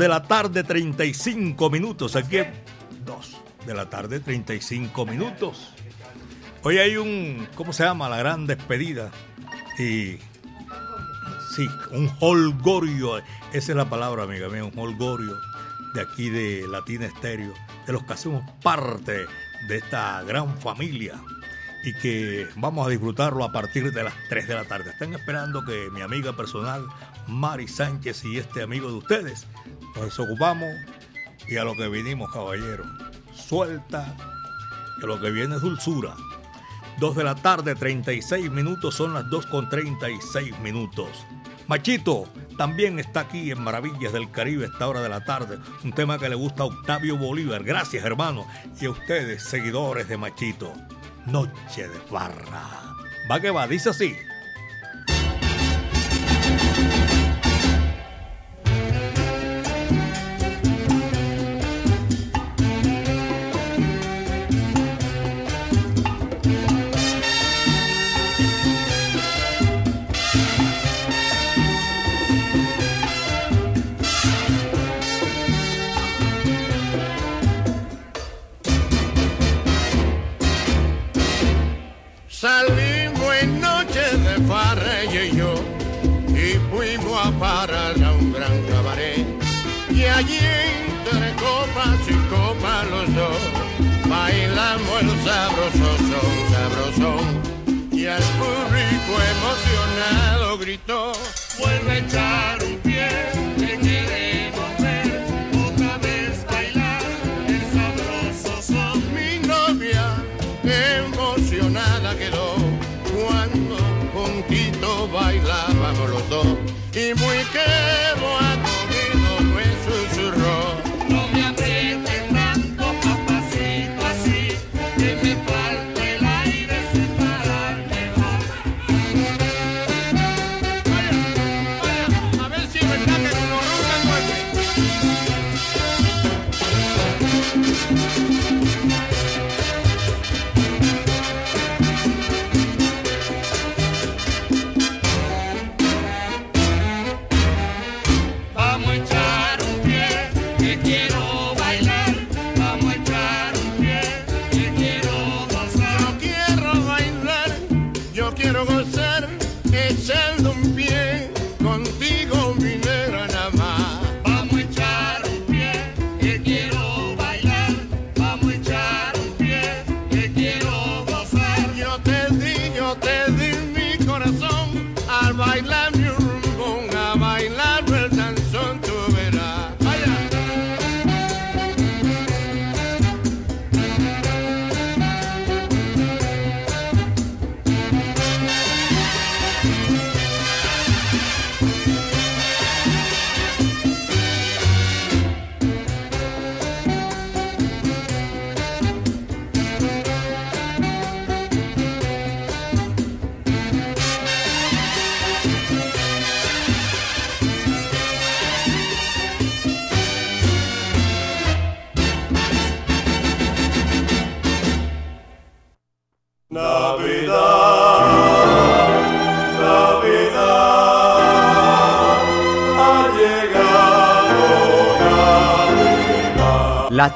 De 0.07 0.11
la 0.11 0.23
tarde, 0.23 0.63
35 0.63 1.69
minutos. 1.69 2.15
Aquí 2.15 2.37
2 3.05 3.37
de 3.67 3.75
la 3.75 3.91
tarde, 3.91 4.21
35 4.21 5.05
minutos. 5.05 5.73
Hoy 6.63 6.79
hay 6.79 6.97
un, 6.97 7.49
¿cómo 7.57 7.73
se 7.73 7.83
llama? 7.83 8.09
La 8.09 8.19
gran 8.19 8.47
despedida. 8.47 9.11
Y 9.81 10.19
sí, 11.57 11.67
un 11.91 12.09
holgorio. 12.21 13.19
Esa 13.53 13.73
es 13.73 13.77
la 13.77 13.91
palabra, 13.91 14.23
amiga 14.23 14.49
mía, 14.49 14.63
un 14.63 14.79
holgorio 14.79 15.35
de 15.95 16.03
aquí 16.03 16.31
de 16.31 16.69
Latina 16.69 17.07
Estéreo, 17.07 17.53
de 17.85 17.93
los 17.93 18.05
que 18.05 18.13
hacemos 18.13 18.49
parte 18.63 19.27
de 19.67 19.77
esta 19.77 20.23
gran 20.23 20.57
familia 20.61 21.21
y 21.83 21.95
que 21.95 22.47
vamos 22.55 22.87
a 22.87 22.91
disfrutarlo 22.91 23.43
a 23.43 23.51
partir 23.51 23.93
de 23.93 24.05
las 24.05 24.15
3 24.29 24.47
de 24.47 24.55
la 24.55 24.67
tarde. 24.67 24.91
Están 24.91 25.15
esperando 25.15 25.65
que 25.65 25.91
mi 25.91 26.01
amiga 26.01 26.37
personal, 26.37 26.87
Mari 27.27 27.67
Sánchez 27.67 28.25
y 28.25 28.39
este 28.39 28.63
amigo 28.63 28.89
de 28.89 28.95
ustedes, 28.95 29.49
nos 30.01 30.19
ocupamos 30.19 30.69
y 31.49 31.57
a 31.57 31.65
lo 31.65 31.75
que 31.75 31.89
vinimos, 31.89 32.33
caballero. 32.33 32.85
Suelta 33.35 34.15
que 35.01 35.07
lo 35.07 35.21
que 35.21 35.31
viene 35.31 35.57
es 35.57 35.63
dulzura. 35.63 36.15
2 36.99 37.17
de 37.17 37.25
la 37.25 37.35
tarde, 37.35 37.75
36 37.75 38.51
minutos, 38.51 38.95
son 38.95 39.13
las 39.15 39.29
2 39.29 39.47
con 39.47 39.69
36 39.69 40.59
minutos. 40.61 41.09
Machito 41.69 42.29
también 42.57 42.99
está 42.99 43.21
aquí 43.21 43.51
en 43.51 43.61
Maravillas 43.63 44.13
del 44.13 44.31
Caribe 44.31 44.67
esta 44.67 44.89
hora 44.89 45.03
de 45.03 45.09
la 45.09 45.25
tarde. 45.25 45.59
Un 45.85 45.93
tema 45.93 46.19
que 46.19 46.29
le 46.29 46.35
gusta 46.35 46.63
a 46.63 46.67
Octavio 46.67 47.17
Bolívar. 47.17 47.65
Gracias, 47.65 48.05
hermano. 48.05 48.47
Y 48.81 48.87
a 48.87 48.91
ustedes, 48.91 49.43
seguidores 49.43 50.09
de 50.09 50.17
Machito. 50.17 50.73
Noche 51.27 51.89
de 51.89 52.01
barra. 52.11 52.95
Va 53.31 53.41
que 53.41 53.51
va, 53.51 53.67
dice 53.67 53.91
así. 53.91 54.17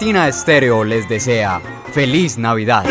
Latina 0.00 0.28
Estéreo 0.28 0.82
les 0.82 1.06
desea 1.10 1.60
feliz 1.92 2.38
Navidad. 2.38 2.86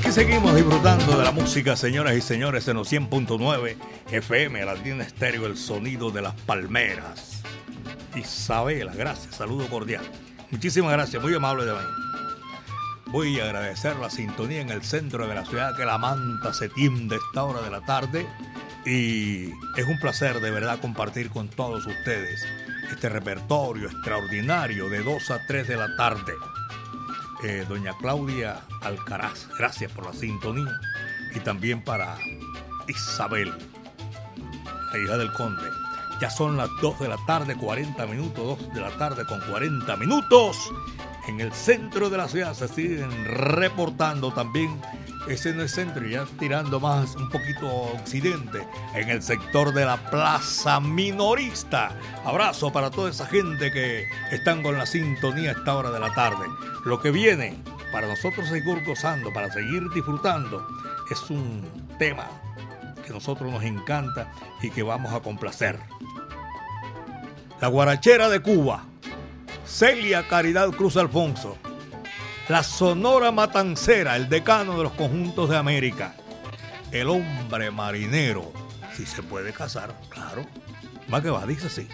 Aquí 0.00 0.12
seguimos 0.12 0.54
disfrutando 0.54 1.18
de 1.18 1.24
la 1.24 1.30
música, 1.30 1.76
señoras 1.76 2.16
y 2.16 2.22
señores, 2.22 2.66
en 2.68 2.78
los 2.78 2.90
100.9 2.90 3.76
FM, 4.10 4.64
Latina 4.64 5.04
Estéreo, 5.04 5.44
el 5.44 5.58
sonido 5.58 6.10
de 6.10 6.22
las 6.22 6.32
palmeras. 6.32 7.42
Isabela, 8.16 8.94
gracias, 8.94 9.34
saludo 9.34 9.68
cordial. 9.68 10.02
Muchísimas 10.50 10.92
gracias, 10.92 11.22
muy 11.22 11.34
amable 11.34 11.66
de 11.66 11.72
mí. 11.74 11.78
Voy 13.08 13.40
a 13.40 13.44
agradecer 13.44 13.96
la 13.96 14.08
sintonía 14.08 14.62
en 14.62 14.70
el 14.70 14.82
centro 14.82 15.28
de 15.28 15.34
la 15.34 15.44
ciudad, 15.44 15.76
que 15.76 15.84
la 15.84 15.98
manta 15.98 16.54
se 16.54 16.70
tiende 16.70 17.16
a 17.16 17.18
esta 17.18 17.44
hora 17.44 17.60
de 17.60 17.70
la 17.70 17.82
tarde. 17.82 18.26
Y 18.86 19.50
es 19.76 19.86
un 19.86 20.00
placer 20.00 20.40
de 20.40 20.50
verdad 20.50 20.80
compartir 20.80 21.28
con 21.28 21.48
todos 21.48 21.86
ustedes 21.86 22.42
este 22.90 23.10
repertorio 23.10 23.90
extraordinario 23.90 24.88
de 24.88 25.02
2 25.02 25.30
a 25.30 25.46
3 25.46 25.68
de 25.68 25.76
la 25.76 25.94
tarde. 25.94 26.32
Eh, 27.42 27.64
doña 27.66 27.96
Claudia 27.98 28.60
Alcaraz, 28.82 29.48
gracias 29.58 29.90
por 29.92 30.04
la 30.04 30.12
sintonía. 30.12 30.78
Y 31.34 31.40
también 31.40 31.82
para 31.82 32.18
Isabel, 32.86 33.50
la 34.92 34.98
hija 34.98 35.16
del 35.16 35.32
conde. 35.32 35.62
Ya 36.20 36.28
son 36.28 36.58
las 36.58 36.68
2 36.82 37.00
de 37.00 37.08
la 37.08 37.16
tarde, 37.26 37.56
40 37.56 38.06
minutos, 38.06 38.58
2 38.58 38.74
de 38.74 38.80
la 38.82 38.90
tarde 38.98 39.24
con 39.24 39.40
40 39.40 39.96
minutos. 39.96 40.70
En 41.28 41.40
el 41.40 41.50
centro 41.52 42.10
de 42.10 42.18
la 42.18 42.28
ciudad 42.28 42.52
se 42.52 42.68
siguen 42.68 43.10
reportando 43.24 44.32
también, 44.32 44.78
ese 45.28 45.52
no 45.52 45.62
es 45.62 45.72
centro, 45.72 46.06
ya 46.06 46.26
tirando 46.38 46.80
más 46.80 47.14
un 47.14 47.28
poquito 47.28 47.66
occidente, 47.68 48.66
en 48.94 49.10
el 49.10 49.22
sector 49.22 49.72
de 49.72 49.84
la 49.84 49.96
plaza 50.10 50.80
minorista. 50.80 51.94
Abrazo 52.24 52.72
para 52.72 52.90
toda 52.90 53.10
esa 53.10 53.26
gente 53.26 53.70
que 53.70 54.06
están 54.30 54.62
con 54.62 54.78
la 54.78 54.86
sintonía 54.86 55.50
a 55.50 55.52
esta 55.52 55.74
hora 55.74 55.90
de 55.90 56.00
la 56.00 56.14
tarde. 56.14 56.46
Lo 56.84 57.00
que 57.00 57.10
viene 57.10 57.62
para 57.92 58.06
nosotros 58.06 58.48
seguir 58.48 58.84
gozando, 58.84 59.32
para 59.32 59.52
seguir 59.52 59.82
disfrutando, 59.94 60.66
es 61.10 61.30
un 61.30 61.62
tema 61.98 62.26
que 63.04 63.10
a 63.10 63.14
nosotros 63.14 63.52
nos 63.52 63.62
encanta 63.64 64.32
y 64.62 64.70
que 64.70 64.82
vamos 64.82 65.12
a 65.12 65.20
complacer. 65.20 65.78
La 67.60 67.68
guarachera 67.68 68.28
de 68.28 68.40
Cuba, 68.40 68.84
Celia 69.66 70.26
Caridad 70.26 70.70
Cruz 70.70 70.96
Alfonso, 70.96 71.58
la 72.50 72.64
Sonora 72.64 73.30
Matancera, 73.30 74.16
el 74.16 74.28
decano 74.28 74.76
de 74.76 74.82
los 74.82 74.92
conjuntos 74.94 75.48
de 75.48 75.56
América, 75.56 76.16
el 76.90 77.08
hombre 77.08 77.70
marinero, 77.70 78.52
si 78.92 79.06
se 79.06 79.22
puede 79.22 79.52
casar, 79.52 79.94
claro, 80.08 80.44
va 81.14 81.22
que 81.22 81.30
va, 81.30 81.46
dice 81.46 81.68
así. 81.68 81.86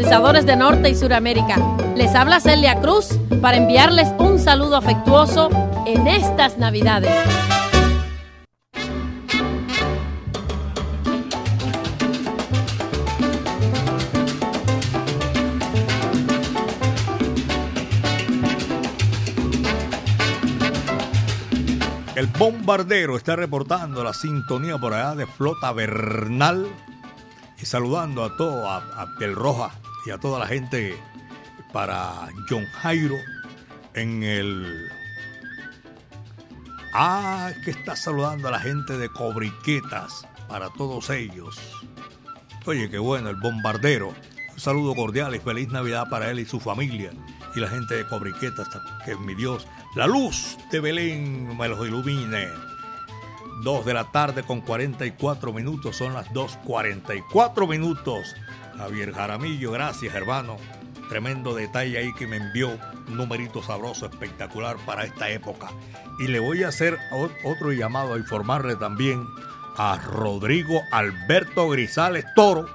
Simpatizadores 0.00 0.46
de 0.46 0.56
Norte 0.56 0.88
y 0.88 0.94
Suramérica. 0.94 1.56
Les 1.94 2.14
habla 2.14 2.40
Celia 2.40 2.80
Cruz 2.80 3.18
para 3.42 3.58
enviarles 3.58 4.08
un 4.18 4.38
saludo 4.38 4.76
afectuoso 4.76 5.50
en 5.86 6.06
estas 6.06 6.56
Navidades. 6.56 7.12
El 22.16 22.26
bombardero 22.26 23.16
está 23.16 23.36
reportando 23.36 24.02
la 24.02 24.14
sintonía 24.14 24.78
por 24.78 24.94
allá 24.94 25.14
de 25.14 25.26
Flota 25.26 25.72
Bernal 25.72 26.66
y 27.60 27.66
saludando 27.66 28.24
a 28.24 28.36
todo, 28.36 28.66
a, 28.66 28.76
a 28.76 29.14
Piel 29.18 29.34
Roja 29.34 29.70
y 30.06 30.10
a 30.10 30.18
toda 30.18 30.38
la 30.38 30.46
gente 30.46 30.98
para 31.72 32.28
John 32.48 32.66
Jairo 32.66 33.16
en 33.94 34.22
el... 34.22 34.88
Ah, 36.92 37.52
que 37.64 37.70
está 37.70 37.94
saludando 37.94 38.48
a 38.48 38.50
la 38.50 38.58
gente 38.58 38.98
de 38.98 39.08
Cobriquetas 39.08 40.26
para 40.48 40.70
todos 40.70 41.10
ellos. 41.10 41.58
Oye, 42.66 42.90
qué 42.90 42.98
bueno, 42.98 43.30
el 43.30 43.36
bombardero. 43.36 44.12
Un 44.52 44.60
saludo 44.60 44.94
cordial 44.94 45.34
y 45.34 45.38
feliz 45.38 45.68
Navidad 45.68 46.08
para 46.10 46.30
él 46.30 46.40
y 46.40 46.44
su 46.44 46.58
familia 46.58 47.12
y 47.54 47.60
la 47.60 47.68
gente 47.68 47.96
de 47.96 48.06
Cobriquetas, 48.06 48.68
que 49.04 49.16
mi 49.16 49.34
Dios, 49.34 49.66
la 49.94 50.06
luz 50.06 50.56
de 50.70 50.80
Belén 50.80 51.56
me 51.56 51.68
los 51.68 51.86
ilumine. 51.86 52.48
2 53.62 53.84
de 53.84 53.94
la 53.94 54.10
tarde 54.10 54.42
con 54.42 54.62
44 54.62 55.52
minutos, 55.52 55.96
son 55.96 56.14
las 56.14 56.28
2.44 56.30 57.68
minutos. 57.68 58.34
Javier 58.80 59.12
Jaramillo, 59.12 59.72
gracias 59.72 60.14
hermano. 60.14 60.56
Tremendo 61.10 61.54
detalle 61.54 61.98
ahí 61.98 62.14
que 62.14 62.26
me 62.26 62.36
envió 62.38 62.78
un 63.08 63.16
numerito 63.16 63.62
sabroso, 63.62 64.06
espectacular 64.06 64.78
para 64.86 65.04
esta 65.04 65.28
época. 65.28 65.68
Y 66.18 66.28
le 66.28 66.38
voy 66.38 66.62
a 66.62 66.68
hacer 66.68 66.98
otro 67.44 67.72
llamado 67.72 68.14
a 68.14 68.18
informarle 68.18 68.76
también 68.76 69.26
a 69.76 69.98
Rodrigo 69.98 70.80
Alberto 70.92 71.68
Grisales 71.68 72.24
Toro. 72.34 72.66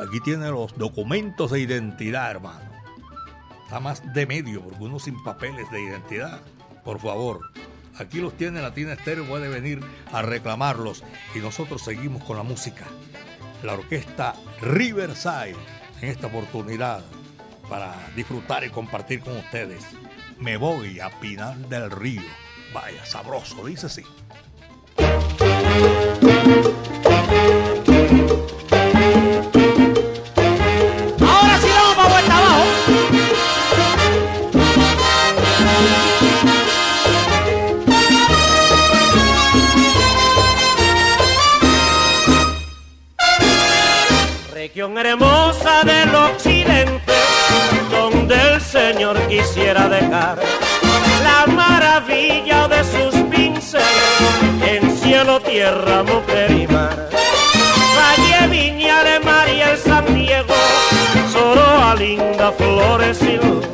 Aquí 0.00 0.18
tiene 0.18 0.50
los 0.50 0.76
documentos 0.76 1.52
de 1.52 1.60
identidad, 1.60 2.32
hermano. 2.32 2.68
Está 3.62 3.78
más 3.78 4.02
de 4.14 4.26
medio, 4.26 4.62
porque 4.62 4.82
uno 4.82 4.98
sin 4.98 5.22
papeles 5.22 5.70
de 5.70 5.80
identidad. 5.80 6.40
Por 6.84 6.98
favor, 6.98 7.38
aquí 7.98 8.20
los 8.20 8.36
tiene 8.36 8.60
Latina 8.62 8.94
Estéreo, 8.94 9.26
puede 9.26 9.48
venir 9.48 9.80
a 10.12 10.22
reclamarlos. 10.22 11.04
Y 11.36 11.38
nosotros 11.38 11.82
seguimos 11.82 12.24
con 12.24 12.36
la 12.36 12.42
música. 12.42 12.84
La 13.64 13.72
orquesta 13.72 14.34
Riverside 14.60 15.56
en 16.02 16.10
esta 16.10 16.26
oportunidad 16.26 17.02
para 17.66 17.94
disfrutar 18.14 18.62
y 18.62 18.68
compartir 18.68 19.20
con 19.20 19.38
ustedes. 19.38 19.82
Me 20.38 20.58
voy 20.58 21.00
a 21.00 21.08
Pinar 21.18 21.56
del 21.56 21.90
Río. 21.90 22.20
Vaya, 22.74 23.06
sabroso, 23.06 23.64
dice 23.64 23.86
así. 23.86 24.02
Tierra, 55.54 56.02
mujer 56.02 56.50
y 56.50 56.66
mar. 56.66 57.08
Valle, 57.96 58.48
Viña, 58.48 58.96
María, 59.24 59.70
el 59.70 59.78
San 59.78 60.04
Diego, 60.12 60.52
Soroa, 61.32 61.94
linda, 61.94 62.50
flores 62.58 63.22
y 63.22 63.36
luz. 63.36 63.64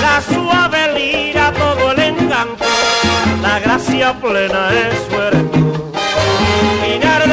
La 0.00 0.22
suave 0.22 0.82
lira, 0.96 1.52
todo 1.52 1.90
el 1.90 1.98
encanto, 1.98 2.64
la 3.42 3.58
gracia 3.58 4.12
plena 4.22 4.62
es 4.82 4.94
su 5.08 5.20
hermosura. 5.20 6.00
Pinar 6.84 7.26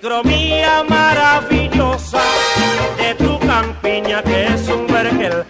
policromía 0.00 0.82
maravillosa 0.88 2.22
de 2.96 3.14
tu 3.16 3.38
campiña 3.40 4.22
que 4.22 4.46
es 4.46 4.68
un 4.68 4.86
vergel, 4.86 5.44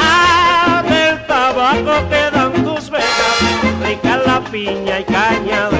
ah, 0.00 0.82
del 0.88 1.26
tabaco 1.26 2.08
que 2.08 2.30
dan 2.30 2.52
tus 2.64 2.88
venas, 2.88 3.82
rica 3.82 4.16
la 4.24 4.40
piña 4.50 5.00
y 5.00 5.04
caña 5.04 5.75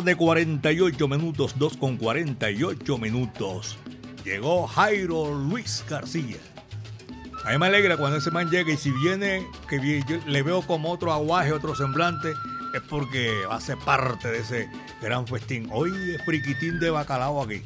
tarde, 0.00 0.16
48 0.16 1.08
minutos, 1.08 1.54
2 1.58 1.76
con 1.76 1.98
48 1.98 2.96
minutos. 2.96 3.76
Llegó 4.24 4.66
Jairo 4.66 5.34
Luis 5.34 5.84
García. 5.88 6.38
A 7.44 7.50
mí 7.50 7.58
me 7.58 7.66
alegra 7.66 7.98
cuando 7.98 8.16
ese 8.16 8.30
man 8.30 8.48
llega 8.50 8.72
y 8.72 8.78
si 8.78 8.90
viene, 8.90 9.46
que 9.68 10.02
le 10.26 10.42
veo 10.42 10.62
como 10.62 10.90
otro 10.90 11.12
aguaje, 11.12 11.52
otro 11.52 11.74
semblante, 11.74 12.32
es 12.74 12.80
porque 12.88 13.44
va 13.46 13.56
a 13.56 13.60
ser 13.60 13.76
parte 13.78 14.28
de 14.30 14.38
ese 14.38 14.68
gran 15.02 15.26
festín. 15.26 15.68
Hoy 15.70 15.92
es 16.14 16.24
friquitín 16.24 16.80
de 16.80 16.88
bacalao 16.88 17.42
aquí. 17.42 17.62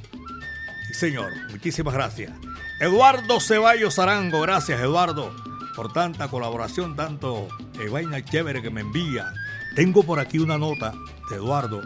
Sí, 0.89 0.95
señor. 0.95 1.31
Muchísimas 1.51 1.95
gracias. 1.95 2.33
Eduardo 2.81 3.39
Ceballos 3.39 4.01
Arango, 4.01 4.41
gracias 4.41 4.81
Eduardo 4.81 5.33
por 5.77 5.93
tanta 5.93 6.27
colaboración, 6.27 6.97
tanto 6.97 7.49
eh, 7.81 7.89
vaina 7.89 8.25
chévere 8.25 8.61
que 8.61 8.71
me 8.71 8.81
envía. 8.81 9.33
Tengo 9.77 10.03
por 10.03 10.19
aquí 10.19 10.39
una 10.39 10.59
nota 10.59 10.93
de 11.31 11.37
Eduardo 11.37 11.83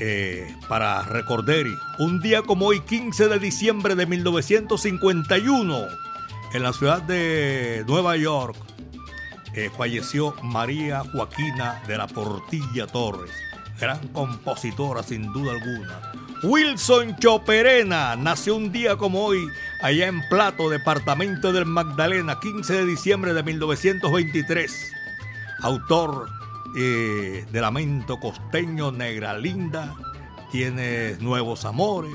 eh, 0.00 0.54
para 0.68 1.02
recordar 1.02 1.66
un 1.98 2.20
día 2.20 2.42
como 2.42 2.66
hoy, 2.66 2.80
15 2.80 3.28
de 3.28 3.38
diciembre 3.38 3.94
de 3.94 4.06
1951, 4.06 5.86
en 6.54 6.62
la 6.62 6.72
ciudad 6.72 7.02
de 7.02 7.84
Nueva 7.86 8.16
York, 8.16 8.56
eh, 9.54 9.70
falleció 9.76 10.34
María 10.42 11.02
Joaquina 11.12 11.82
de 11.86 11.96
la 11.96 12.06
Portilla 12.06 12.86
Torres, 12.86 13.32
gran 13.80 14.06
compositora 14.08 15.02
sin 15.02 15.32
duda 15.32 15.52
alguna. 15.52 16.00
Wilson 16.44 17.16
Choperena 17.16 18.14
nació 18.14 18.54
un 18.54 18.70
día 18.70 18.96
como 18.96 19.24
hoy 19.24 19.48
allá 19.82 20.06
en 20.06 20.22
Plato, 20.28 20.70
departamento 20.70 21.52
del 21.52 21.66
Magdalena, 21.66 22.38
15 22.40 22.72
de 22.72 22.86
diciembre 22.86 23.34
de 23.34 23.42
1923. 23.42 24.92
Autor 25.62 26.37
eh, 26.76 27.46
de 27.50 27.60
Lamento 27.60 28.18
Costeño, 28.18 28.92
Negra 28.92 29.36
Linda, 29.38 29.94
tiene 30.50 31.16
Nuevos 31.20 31.64
Amores, 31.64 32.14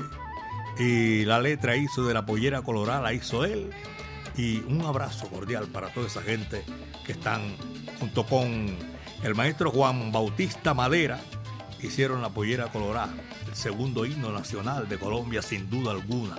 y 0.78 1.24
la 1.24 1.40
letra 1.40 1.76
hizo 1.76 2.04
de 2.06 2.14
la 2.14 2.26
pollera 2.26 2.62
colorada, 2.62 3.02
la 3.02 3.12
hizo 3.12 3.44
él. 3.44 3.70
Y 4.36 4.58
un 4.68 4.82
abrazo 4.82 5.28
cordial 5.28 5.66
para 5.68 5.88
toda 5.92 6.08
esa 6.08 6.22
gente 6.22 6.64
que 7.06 7.12
están 7.12 7.56
junto 8.00 8.26
con 8.26 8.76
el 9.22 9.34
maestro 9.34 9.70
Juan 9.70 10.10
Bautista 10.10 10.74
Madera, 10.74 11.20
hicieron 11.80 12.22
la 12.22 12.30
pollera 12.30 12.66
colorada, 12.72 13.14
el 13.46 13.54
segundo 13.54 14.04
himno 14.04 14.32
nacional 14.32 14.88
de 14.88 14.98
Colombia 14.98 15.42
sin 15.42 15.70
duda 15.70 15.92
alguna. 15.92 16.36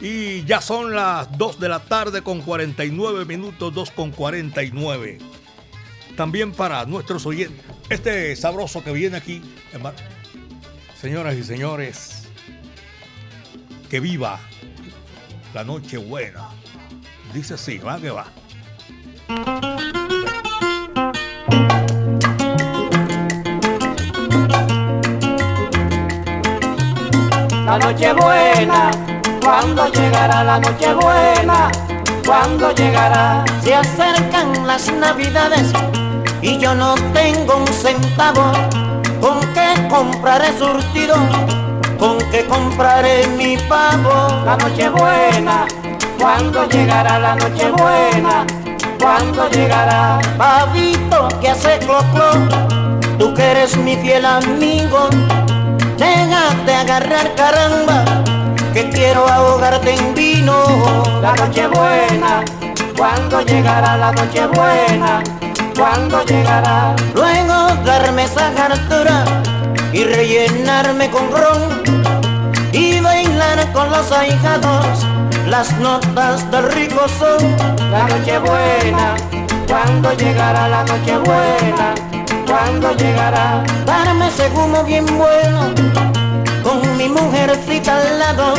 Y 0.00 0.44
ya 0.44 0.60
son 0.60 0.94
las 0.94 1.36
2 1.38 1.60
de 1.60 1.68
la 1.68 1.80
tarde 1.80 2.22
con 2.22 2.40
49 2.42 3.24
minutos, 3.24 3.72
2 3.72 3.90
con 3.92 4.10
49. 4.10 5.18
También 6.16 6.52
para 6.52 6.84
nuestros 6.86 7.26
oyentes, 7.26 7.64
este 7.88 8.36
sabroso 8.36 8.84
que 8.84 8.92
viene 8.92 9.16
aquí, 9.16 9.42
hermano. 9.72 9.96
señoras 11.00 11.34
y 11.34 11.42
señores, 11.42 12.28
que 13.90 13.98
viva 13.98 14.38
la 15.52 15.64
noche 15.64 15.96
buena. 15.96 16.48
Dice 17.32 17.54
así, 17.54 17.78
va 17.78 18.00
que 18.00 18.10
va. 18.10 18.26
La 27.66 27.78
noche 27.78 28.12
buena, 28.12 28.90
cuando 29.42 29.88
llegará 29.92 30.44
la 30.44 30.60
noche 30.60 30.94
buena, 30.94 31.72
cuando 32.24 32.72
llegará. 32.72 33.44
Se 33.62 33.74
acercan 33.74 34.64
las 34.64 34.92
navidades 34.92 35.72
y 36.44 36.58
yo 36.58 36.74
no 36.74 36.94
tengo 37.14 37.56
un 37.56 37.66
centavo. 37.66 38.52
¿Con 39.20 39.40
qué 39.54 39.88
compraré 39.88 40.56
surtido? 40.58 41.16
¿Con 41.98 42.18
qué 42.30 42.44
compraré 42.44 43.26
mi 43.28 43.56
pavo? 43.56 44.44
La 44.44 44.56
noche 44.58 44.90
buena, 44.90 45.66
cuando 46.20 46.68
llegará 46.68 47.18
la 47.18 47.34
noche 47.34 47.70
buena, 47.70 48.44
cuando 49.00 49.48
llegará. 49.48 50.20
Pavito 50.36 51.28
que 51.40 51.48
hace 51.48 51.78
clo 51.78 52.00
clo, 52.12 52.30
tú 53.18 53.32
que 53.32 53.42
eres 53.42 53.76
mi 53.78 53.96
fiel 53.96 54.26
amigo, 54.26 55.08
déjate 55.96 56.74
agarrar 56.74 57.34
caramba, 57.36 58.04
que 58.74 58.90
quiero 58.90 59.26
ahogarte 59.26 59.94
en 59.94 60.14
vino. 60.14 60.56
La 61.22 61.32
noche 61.36 61.66
buena, 61.68 62.44
cuando 62.98 63.40
llegará 63.40 63.96
la 63.96 64.12
noche 64.12 64.46
buena, 64.48 65.22
cuando 65.76 66.24
llegará. 66.24 66.94
Luego 67.14 67.74
darme 67.84 68.24
esa 68.24 68.48
hartura 68.48 69.24
y 69.92 70.04
rellenarme 70.04 71.10
con 71.10 71.30
ron 71.30 71.82
y 72.72 73.00
bailar 73.00 73.72
con 73.72 73.90
los 73.90 74.10
ahijados 74.10 75.06
las 75.46 75.72
notas 75.78 76.50
del 76.50 76.72
rico 76.72 77.06
son. 77.18 77.56
La 77.90 78.06
noche 78.08 78.38
buena, 78.38 79.14
cuando 79.68 80.12
llegará 80.14 80.68
la 80.68 80.84
noche 80.84 81.16
buena, 81.18 81.94
cuando 82.46 82.92
llegará. 82.96 83.62
Darme 83.84 84.28
ese 84.28 84.48
humo 84.50 84.82
bien 84.84 85.06
bueno 85.06 85.74
con 86.62 86.96
mi 86.96 87.08
mujercita 87.08 87.96
al 87.96 88.18
lado 88.18 88.54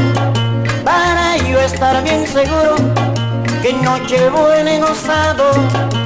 para 0.84 1.38
yo 1.38 1.59
estar 1.59 2.03
bien 2.03 2.28
seguro 2.28 2.76
que 3.66 3.74
noche 3.74 4.30
buena 4.30 4.76
he 4.76 4.80
gozado. 4.80 5.45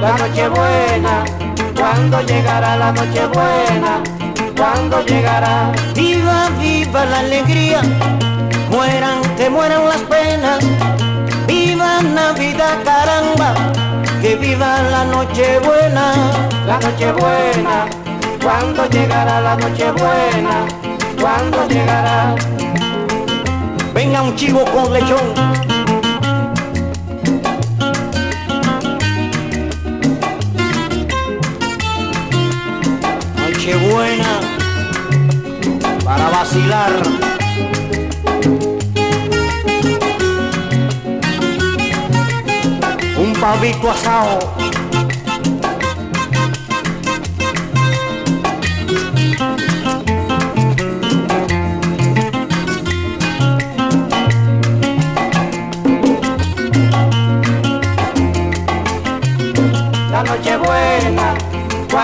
La 0.00 0.12
noche 0.16 0.48
buena, 0.48 1.24
cuando 1.78 2.22
llegará 2.22 2.74
la 2.76 2.90
noche 2.90 3.26
buena, 3.26 4.02
cuando 4.56 5.04
llegará. 5.04 5.70
Viva, 5.94 6.48
viva 6.58 7.04
la 7.04 7.18
alegría, 7.18 7.82
mueran 8.70 9.20
que 9.36 9.50
mueran 9.50 9.84
las 9.84 10.02
penas. 10.14 10.64
Viva 11.46 12.00
Navidad, 12.00 12.78
caramba, 12.82 13.52
que 14.22 14.36
viva 14.36 14.80
la 14.90 15.04
noche 15.04 15.58
buena. 15.58 16.14
La 16.66 16.78
noche 16.78 17.12
buena, 17.12 17.86
cuando 18.42 18.86
llegará 18.88 19.38
la 19.42 19.56
noche 19.56 19.92
buena, 19.92 20.64
cuando 21.20 21.68
llegará. 21.68 22.34
Venga 23.92 24.22
un 24.22 24.34
chivo 24.34 24.64
con 24.64 24.94
lechón. 24.94 25.79
Noche 33.60 33.76
buena 33.76 34.40
para 36.02 36.30
vacilar. 36.30 36.92
Un 43.18 43.32
pavito 43.34 43.90
asado. 43.90 44.59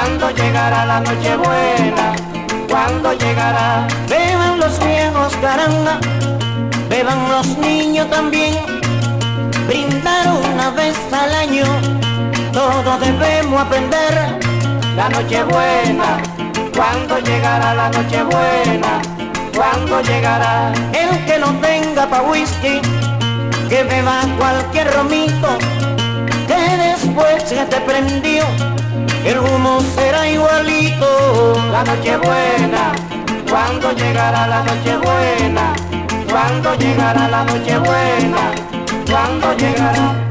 Cuando 0.07 0.31
llegará 0.31 0.87
la 0.87 1.01
noche 1.01 1.37
buena, 1.37 2.15
cuando 2.69 3.13
llegará. 3.15 3.89
Beban 4.09 4.61
los 4.61 4.79
viejos 4.79 5.35
caramba, 5.41 5.99
beban 6.89 7.29
los 7.29 7.59
niños 7.59 8.09
también. 8.09 8.55
Brindar 9.67 10.29
una 10.53 10.71
vez 10.71 10.97
al 11.13 11.35
año, 11.35 11.65
todos 12.53 13.01
debemos 13.01 13.61
aprender. 13.61 14.39
La 14.95 15.09
noche 15.09 15.43
buena, 15.43 16.23
cuando 16.75 17.19
llegará 17.19 17.75
la 17.75 17.89
noche 17.91 18.23
buena, 18.23 19.03
cuando 19.57 20.01
llegará. 20.03 20.73
El 20.93 21.25
que 21.27 21.39
no 21.39 21.49
tenga 21.61 22.07
pa' 22.07 22.23
whisky, 22.23 22.81
que 23.69 23.83
beba 23.83 24.21
cualquier 24.39 24.95
romito, 24.95 25.59
que 26.47 26.77
después 26.77 27.43
se 27.45 27.65
te 27.67 27.81
prendió, 27.81 28.45
el 29.27 29.39
humo 29.39 29.81
será 29.95 30.29
igualito. 30.29 31.55
La 31.73 31.83
noche 31.85 32.17
buena, 32.17 32.93
cuando 33.51 33.93
llegará 33.93 34.47
la 34.47 34.63
noche 34.63 34.97
buena, 34.99 35.75
cuando 36.31 36.75
llegará 36.77 37.29
la 37.29 37.45
noche 37.45 37.79
buena, 37.79 38.43
cuando 39.07 39.57
llegará. 39.57 40.26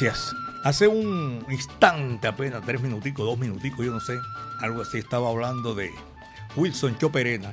Gracias. 0.00 0.34
Hace 0.64 0.88
un 0.88 1.44
instante, 1.50 2.26
apenas 2.26 2.62
tres 2.64 2.80
minuticos, 2.80 3.26
dos 3.26 3.38
minuticos, 3.38 3.84
yo 3.84 3.92
no 3.92 4.00
sé, 4.00 4.18
algo 4.60 4.80
así, 4.80 4.96
estaba 4.96 5.28
hablando 5.28 5.74
de 5.74 5.90
Wilson 6.56 6.96
Choperena, 6.96 7.52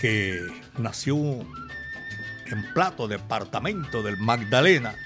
que 0.00 0.40
nació 0.76 1.14
en 1.14 2.74
Plato, 2.74 3.06
departamento 3.06 4.02
del 4.02 4.16
Magdalena, 4.16 4.96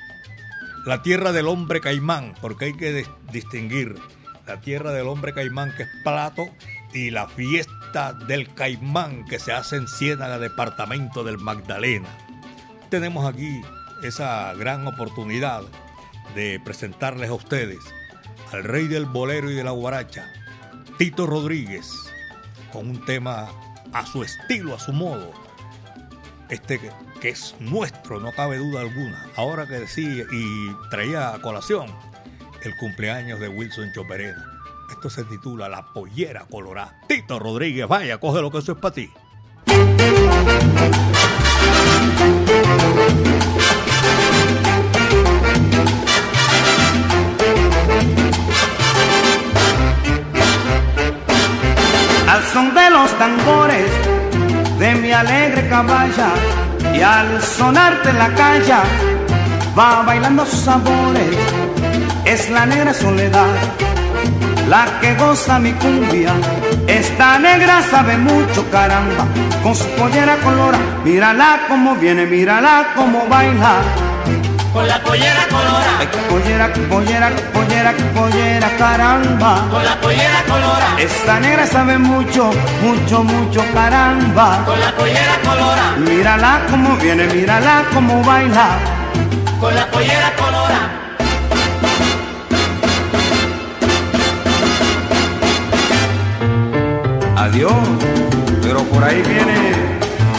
la 0.87 1.03
tierra 1.03 1.33
del 1.33 1.47
hombre 1.47 1.83
caimán, 1.83 2.33
porque 2.41 2.67
hay 2.67 2.75
que 2.75 3.07
distinguir 3.31 3.97
la 4.47 4.63
tierra 4.63 4.93
del 4.93 5.09
hombre 5.09 5.35
caimán, 5.35 5.75
que 5.77 5.83
es 5.83 5.91
Plato, 6.03 6.49
y 6.95 7.11
la 7.11 7.29
fiesta 7.29 8.15
del 8.15 8.55
caimán 8.55 9.27
que 9.27 9.39
se 9.39 9.53
hace 9.53 9.77
en 9.77 9.87
Ciénaga, 9.87 10.39
departamento 10.39 11.23
del 11.23 11.37
Magdalena. 11.37 12.09
Tenemos 12.89 13.27
aquí 13.27 13.61
esa 14.03 14.55
gran 14.55 14.87
oportunidad 14.87 15.65
de 16.35 16.61
presentarles 16.65 17.31
a 17.31 17.35
ustedes 17.35 17.79
al 18.53 18.65
rey 18.65 18.89
del 18.89 19.07
bolero 19.07 19.51
y 19.51 19.55
de 19.55 19.65
la 19.65 19.71
guaracha, 19.71 20.27
Tito 20.99 21.27
Rodríguez, 21.27 21.89
con 22.73 22.89
un 22.91 23.05
tema 23.05 23.49
a 23.93 24.07
su 24.07 24.23
estilo, 24.23 24.75
a 24.75 24.81
su 24.81 24.93
modo. 24.93 25.33
Este 26.49 26.81
que, 26.81 27.29
es 27.29 27.55
nuestro, 27.61 28.19
no 28.19 28.33
cabe 28.33 28.59
duda 28.59 28.81
alguna. 28.81 29.27
Ahora 29.37 29.67
que 29.67 29.75
decía 29.75 30.25
y 30.33 30.89
traía 30.91 31.35
a 31.35 31.41
colación 31.41 31.87
el 32.63 32.77
cumpleaños 32.77 33.39
de 33.41 33.49
Wilson 33.49 33.93
Choperena. 33.95 34.45
Esto 34.91 35.09
se 35.09 35.25
titula 35.25 35.69
La 35.69 35.93
Pollera 35.93 36.45
Colorada. 36.51 37.01
Tito 37.07 37.39
Rodríguez, 37.39 37.87
vaya, 37.87 38.19
coge 38.19 38.41
lo 38.41 38.51
que 38.51 38.59
eso 38.59 38.73
es 38.73 38.79
para 38.79 38.95
ti. 38.95 39.11
Al 52.31 52.45
son 52.45 52.73
de 52.75 52.91
los 52.91 53.11
tambores 53.19 53.91
de 54.79 54.95
mi 54.95 55.11
alegre 55.13 55.69
caballa 55.69 56.31
y 56.95 57.01
al 57.01 57.43
sonarte 57.43 58.13
la 58.13 58.29
calla 58.35 58.83
va 59.77 60.03
bailando 60.03 60.47
sus 60.47 60.61
sabores. 60.61 61.37
Es 62.25 62.49
la 62.51 62.67
negra 62.67 62.95
soledad 62.95 63.55
la 64.69 64.87
que 65.01 65.15
goza 65.17 65.59
mi 65.59 65.73
cumbia. 65.73 66.33
Esta 66.87 67.41
negra 67.41 67.83
sabe 67.91 68.17
mucho, 68.17 68.65
caramba, 68.71 69.27
con 69.65 69.75
su 69.75 69.89
pollera 69.97 70.37
colora. 70.37 70.79
Mírala 71.05 71.63
como 71.69 71.97
viene, 71.97 72.27
mírala 72.27 72.93
como 72.95 73.27
baila. 73.27 73.81
Con 74.73 74.87
la 74.87 75.03
pollera 75.03 75.47
colora. 75.49 75.99
Ay, 75.99 76.09
pollera, 76.29 76.73
pollera, 76.89 77.31
pollera, 77.53 77.93
pollera, 78.15 78.69
caramba. 78.79 79.67
Con 79.71 79.85
la 79.85 80.01
pollera 80.01 80.43
colora. 80.47 80.87
Esta 80.97 81.41
negra 81.41 81.67
sabe 81.67 81.99
mucho, 81.99 82.51
mucho, 82.81 83.25
mucho, 83.25 83.65
caramba. 83.75 84.63
Con 84.65 84.79
la 84.79 84.93
pollera 84.93 85.37
colora. 85.45 85.97
Mírala 85.99 86.61
como 86.71 86.97
viene, 86.97 87.27
mírala 87.27 87.85
como 87.93 88.23
baila. 88.23 88.79
Con 89.59 89.75
la 89.75 89.87
pollera 89.91 90.33
colora. 90.37 90.81
Adiós. 97.37 97.73
Pero 98.63 98.85
por 98.85 99.03
ahí 99.03 99.21
viene 99.23 99.73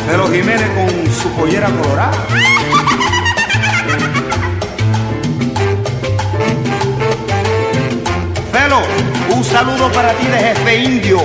Felo 0.07 0.29
Jiménez 0.29 0.69
con 0.69 1.13
su 1.13 1.29
pollera 1.35 1.67
colorada. 1.67 2.11
Un 9.41 9.45
saludo 9.45 9.91
para 9.91 10.13
ti 10.13 10.27
de 10.27 10.37
jefe 10.37 10.75
indio. 10.75 11.17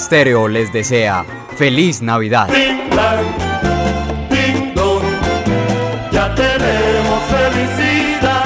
Estéreo 0.00 0.46
les 0.46 0.72
desea 0.72 1.24
feliz 1.56 2.00
Navidad. 2.00 2.48
ya 6.12 6.34
tenemos 6.36 7.22
felicidad. 7.24 8.44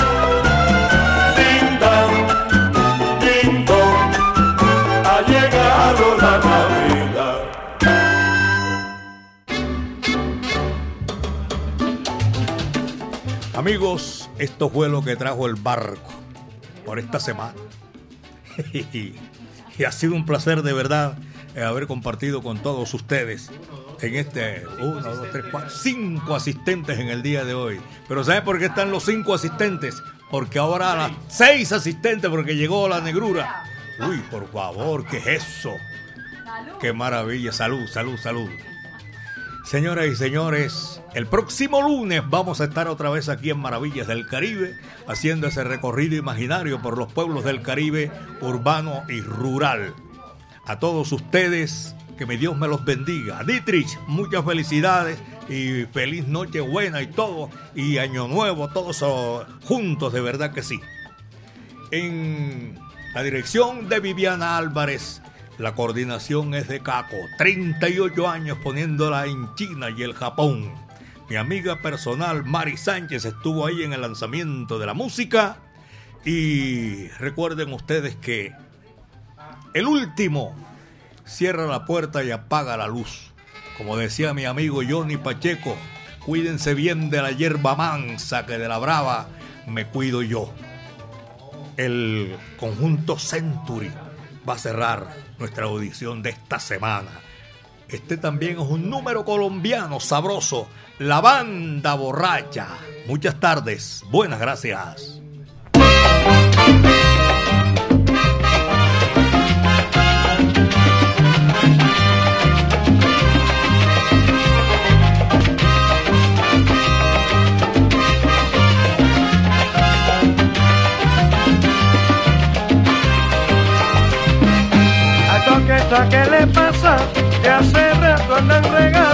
ha 5.05 5.21
llegado 5.29 6.17
la 6.17 6.39
Navidad. 6.39 7.41
Amigos, 13.55 14.31
esto 14.39 14.71
fue 14.71 14.89
lo 14.89 15.05
que 15.05 15.17
trajo 15.17 15.47
el 15.47 15.57
barco 15.57 16.15
por 16.87 16.99
esta 16.99 17.21
semana. 17.21 17.53
y 18.73 19.15
ha 19.87 19.93
sido 19.93 20.15
un 20.15 20.25
placer 20.25 20.63
de 20.63 20.73
verdad 20.73 21.19
haber 21.57 21.87
compartido 21.87 22.43
con 22.43 22.59
todos 22.63 22.95
ustedes 22.95 23.51
en 24.01 24.17
este 24.17 24.65
uno, 24.81 25.01
dos, 25.01 25.31
tres, 25.31 25.45
cuatro, 25.51 25.71
cinco 25.71 26.35
asistentes 26.35 26.99
en 26.99 27.09
el 27.09 27.23
día 27.23 27.45
de 27.45 27.55
hoy. 27.55 27.81
Pero 28.09 28.25
¿sabe 28.25 28.43
por 28.43 28.59
qué 28.59 28.67
están 28.67 28.91
los 28.91 29.05
cinco 29.05 29.35
asistentes? 29.35 30.03
Porque 30.31 30.59
ahora 30.59 30.97
las 30.97 31.13
seis 31.29 31.73
asistentes, 31.73 32.31
porque 32.31 32.57
llegó 32.57 32.89
la 32.89 33.01
negrura. 33.01 33.65
Uy, 34.09 34.19
por 34.31 34.51
favor, 34.51 35.07
¿qué 35.07 35.19
es 35.19 35.27
eso? 35.27 35.75
Qué 36.81 36.93
maravilla. 36.93 37.53
Salud, 37.53 37.87
salud, 37.87 38.17
salud. 38.17 38.49
Señoras 39.65 40.07
y 40.07 40.17
señores, 40.17 41.01
el 41.15 41.27
próximo 41.27 41.83
lunes 41.83 42.23
vamos 42.29 42.61
a 42.61 42.65
estar 42.65 42.89
otra 42.89 43.11
vez 43.11 43.29
aquí 43.29 43.51
en 43.51 43.61
Maravillas 43.61 44.09
del 44.09 44.27
Caribe, 44.27 44.75
haciendo 45.07 45.47
ese 45.47 45.63
recorrido 45.63 46.17
imaginario 46.17 46.83
por 46.83 46.99
los 46.99 47.13
pueblos 47.13 47.45
del 47.45 47.63
Caribe, 47.63 48.11
urbano 48.41 49.05
y 49.09 49.21
rural. 49.21 49.95
A 50.65 50.79
todos 50.79 51.11
ustedes, 51.13 51.95
que 52.17 52.25
mi 52.25 52.37
Dios 52.37 52.57
me 52.57 52.69
los 52.69 52.85
bendiga. 52.85 53.43
Dietrich, 53.45 53.99
muchas 54.07 54.45
felicidades 54.45 55.19
y 55.49 55.87
feliz 55.93 56.29
noche 56.29 56.61
buena 56.61 57.03
y 57.03 57.09
todo, 57.09 57.51
y 57.75 57.99
año 57.99 58.29
nuevo, 58.29 58.69
todos 58.69 59.05
juntos, 59.65 60.13
de 60.13 60.21
verdad 60.21 60.53
que 60.53 60.63
sí. 60.63 60.81
En 61.91 62.79
la 63.15 63.23
dirección 63.23 63.89
de 63.89 64.01
Viviana 64.01 64.57
Álvarez, 64.57 65.21
La 65.59 65.75
coordinación 65.75 66.55
es 66.55 66.67
de 66.67 66.81
Caco, 66.81 67.17
38 67.37 68.29
años 68.29 68.59
poniéndola 68.65 69.27
en 69.27 69.55
China 69.55 69.91
y 69.91 70.03
el 70.03 70.15
Japón. 70.15 70.73
Mi 71.29 71.37
amiga 71.37 71.81
personal 71.83 72.45
Mari 72.45 72.77
Sánchez 72.77 73.27
estuvo 73.27 73.67
ahí 73.67 73.83
en 73.83 73.93
el 73.93 74.01
lanzamiento 74.01 74.79
de 74.79 74.87
la 74.87 74.95
música. 74.95 75.59
Y 76.25 77.09
recuerden 77.19 77.73
ustedes 77.73 78.17
que 78.17 78.53
el 79.75 79.87
último 79.87 80.55
cierra 81.25 81.67
la 81.67 81.85
puerta 81.85 82.23
y 82.23 82.31
apaga 82.31 82.77
la 82.77 82.87
luz. 82.87 83.33
Como 83.79 83.97
decía 83.97 84.35
mi 84.35 84.45
amigo 84.45 84.83
Johnny 84.87 85.17
Pacheco, 85.17 85.77
cuídense 86.25 86.75
bien 86.75 87.11
de 87.11 87.23
la 87.23 87.33
hierba 87.33 87.75
mansa 87.75 88.47
que 88.47 88.59
de 88.59 88.69
la 88.69 88.79
brava 88.79 89.29
me 89.67 89.87
cuido 89.87 90.23
yo. 90.23 90.53
El 91.77 92.37
conjunto 92.59 93.19
Century 93.19 93.91
va 94.49 94.55
a 94.55 94.59
cerrar 94.59 95.07
nuestra 95.39 95.65
audición 95.65 96.23
de 96.23 96.31
esta 96.31 96.59
semana. 96.59 97.11
Este 97.89 98.17
también 98.17 98.53
es 98.53 98.67
un 98.67 98.89
número 98.89 99.25
colombiano 99.25 100.01
sabroso, 100.01 100.69
la 100.99 101.21
banda 101.21 101.95
borracha. 101.95 102.69
Muchas 103.07 103.39
tardes, 103.41 104.05
buenas 104.11 104.41
gracias. 104.41 105.21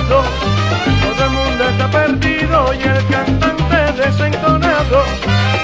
Todo 0.09 1.24
el 1.24 1.31
mundo 1.31 1.68
está 1.68 1.91
perdido 1.91 2.72
y 2.72 2.83
el 2.83 3.07
cantante 3.09 4.03
desentonado. 4.03 5.03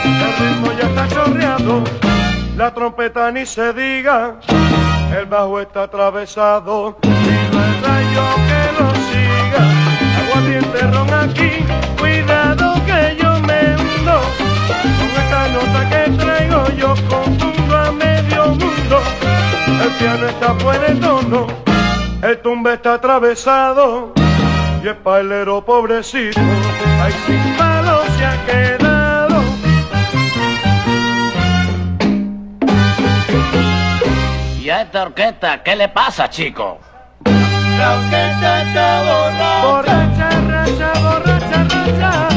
El 0.05 0.37
ritmo 0.39 0.73
ya 0.79 0.87
está 0.89 1.09
chorreado, 1.09 1.85
la 2.57 2.75
trompeta 2.75 3.31
ni 3.31 3.47
se 3.47 3.73
diga. 3.73 4.37
El 5.17 5.27
bajo 5.27 5.61
está 5.61 5.85
atravesado 5.85 6.99
y 7.03 7.09
no 7.09 7.59
hay 7.63 7.81
rayo 7.83 8.27
que 8.49 8.83
lo 8.83 8.87
siga. 9.09 9.63
Aguardiente 10.21 10.81
ron 10.93 11.15
aquí, 11.15 11.51
cuidado 11.99 12.75
que 12.85 13.17
yo 13.23 13.41
me 13.41 13.77
hundo. 13.77 14.21
Con 14.99 15.11
esta 15.23 15.49
nota 15.49 15.81
que 15.89 16.11
traigo 16.23 16.69
yo 16.77 16.95
confundo 17.09 17.77
a 17.77 17.93
medio 17.93 18.47
mundo. 18.49 19.01
El 19.83 19.91
piano 19.99 20.27
está 20.27 20.55
fuera 20.55 20.89
de 20.89 20.95
tono, 20.97 21.47
el 22.25 22.41
tumbe 22.41 22.73
está 22.75 22.95
atravesado 22.95 24.15
y 24.83 24.89
el 24.89 24.97
pailero 24.97 25.65
pobrecito, 25.65 26.41
ay 27.03 27.13
sin 27.27 27.57
palo 27.57 28.03
se 28.17 28.25
ha 28.25 28.47
quedado. 28.47 29.43
¿Y 34.59 34.71
a 34.71 34.83
esta 34.83 35.03
orquesta 35.03 35.63
qué 35.63 35.77
le 35.77 35.89
pasa, 35.91 36.31
chico? 36.31 36.79
La 37.27 37.93
orquesta 37.99 38.63
está 38.63 39.03
borracha, 39.03 39.67
borracha, 39.67 40.31
racha, 40.49 40.93
borracha, 41.01 41.65
racha. 41.65 42.34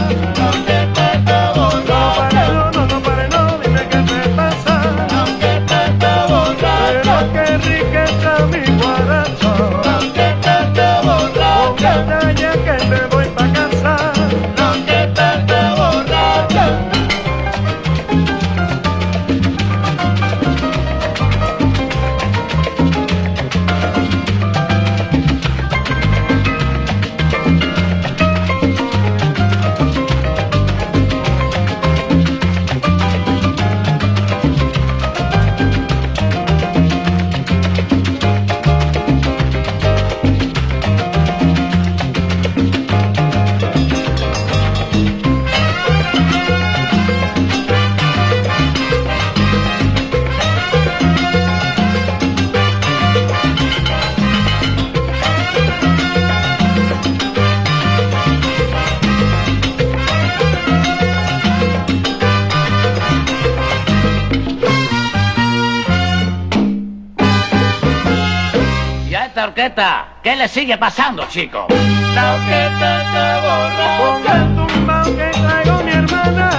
A 69.67 69.69
esta 69.69 70.07
orquesta 70.07 70.07
qué 70.23 70.35
le 70.35 70.47
sigue 70.47 70.77
pasando, 70.77 71.25
chico? 71.27 71.67
La 72.15 72.33
orquesta 72.35 73.01
está 73.01 73.39
borracha. 73.41 73.97
Ponga 73.97 74.67
tumbao 74.67 75.03
que 75.03 75.29
traigo 75.31 75.83
mi 75.83 75.91
hermana. 75.91 76.49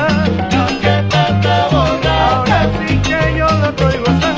La 0.51 0.65
orquesta 0.65 1.29
está 1.29 1.69
borracha. 1.71 2.37
Ahora 2.37 2.71
sí 2.79 2.97
que 2.99 3.39
yo 3.39 3.47
la 3.47 3.69
estoy 3.69 3.99
gozando. 3.99 4.38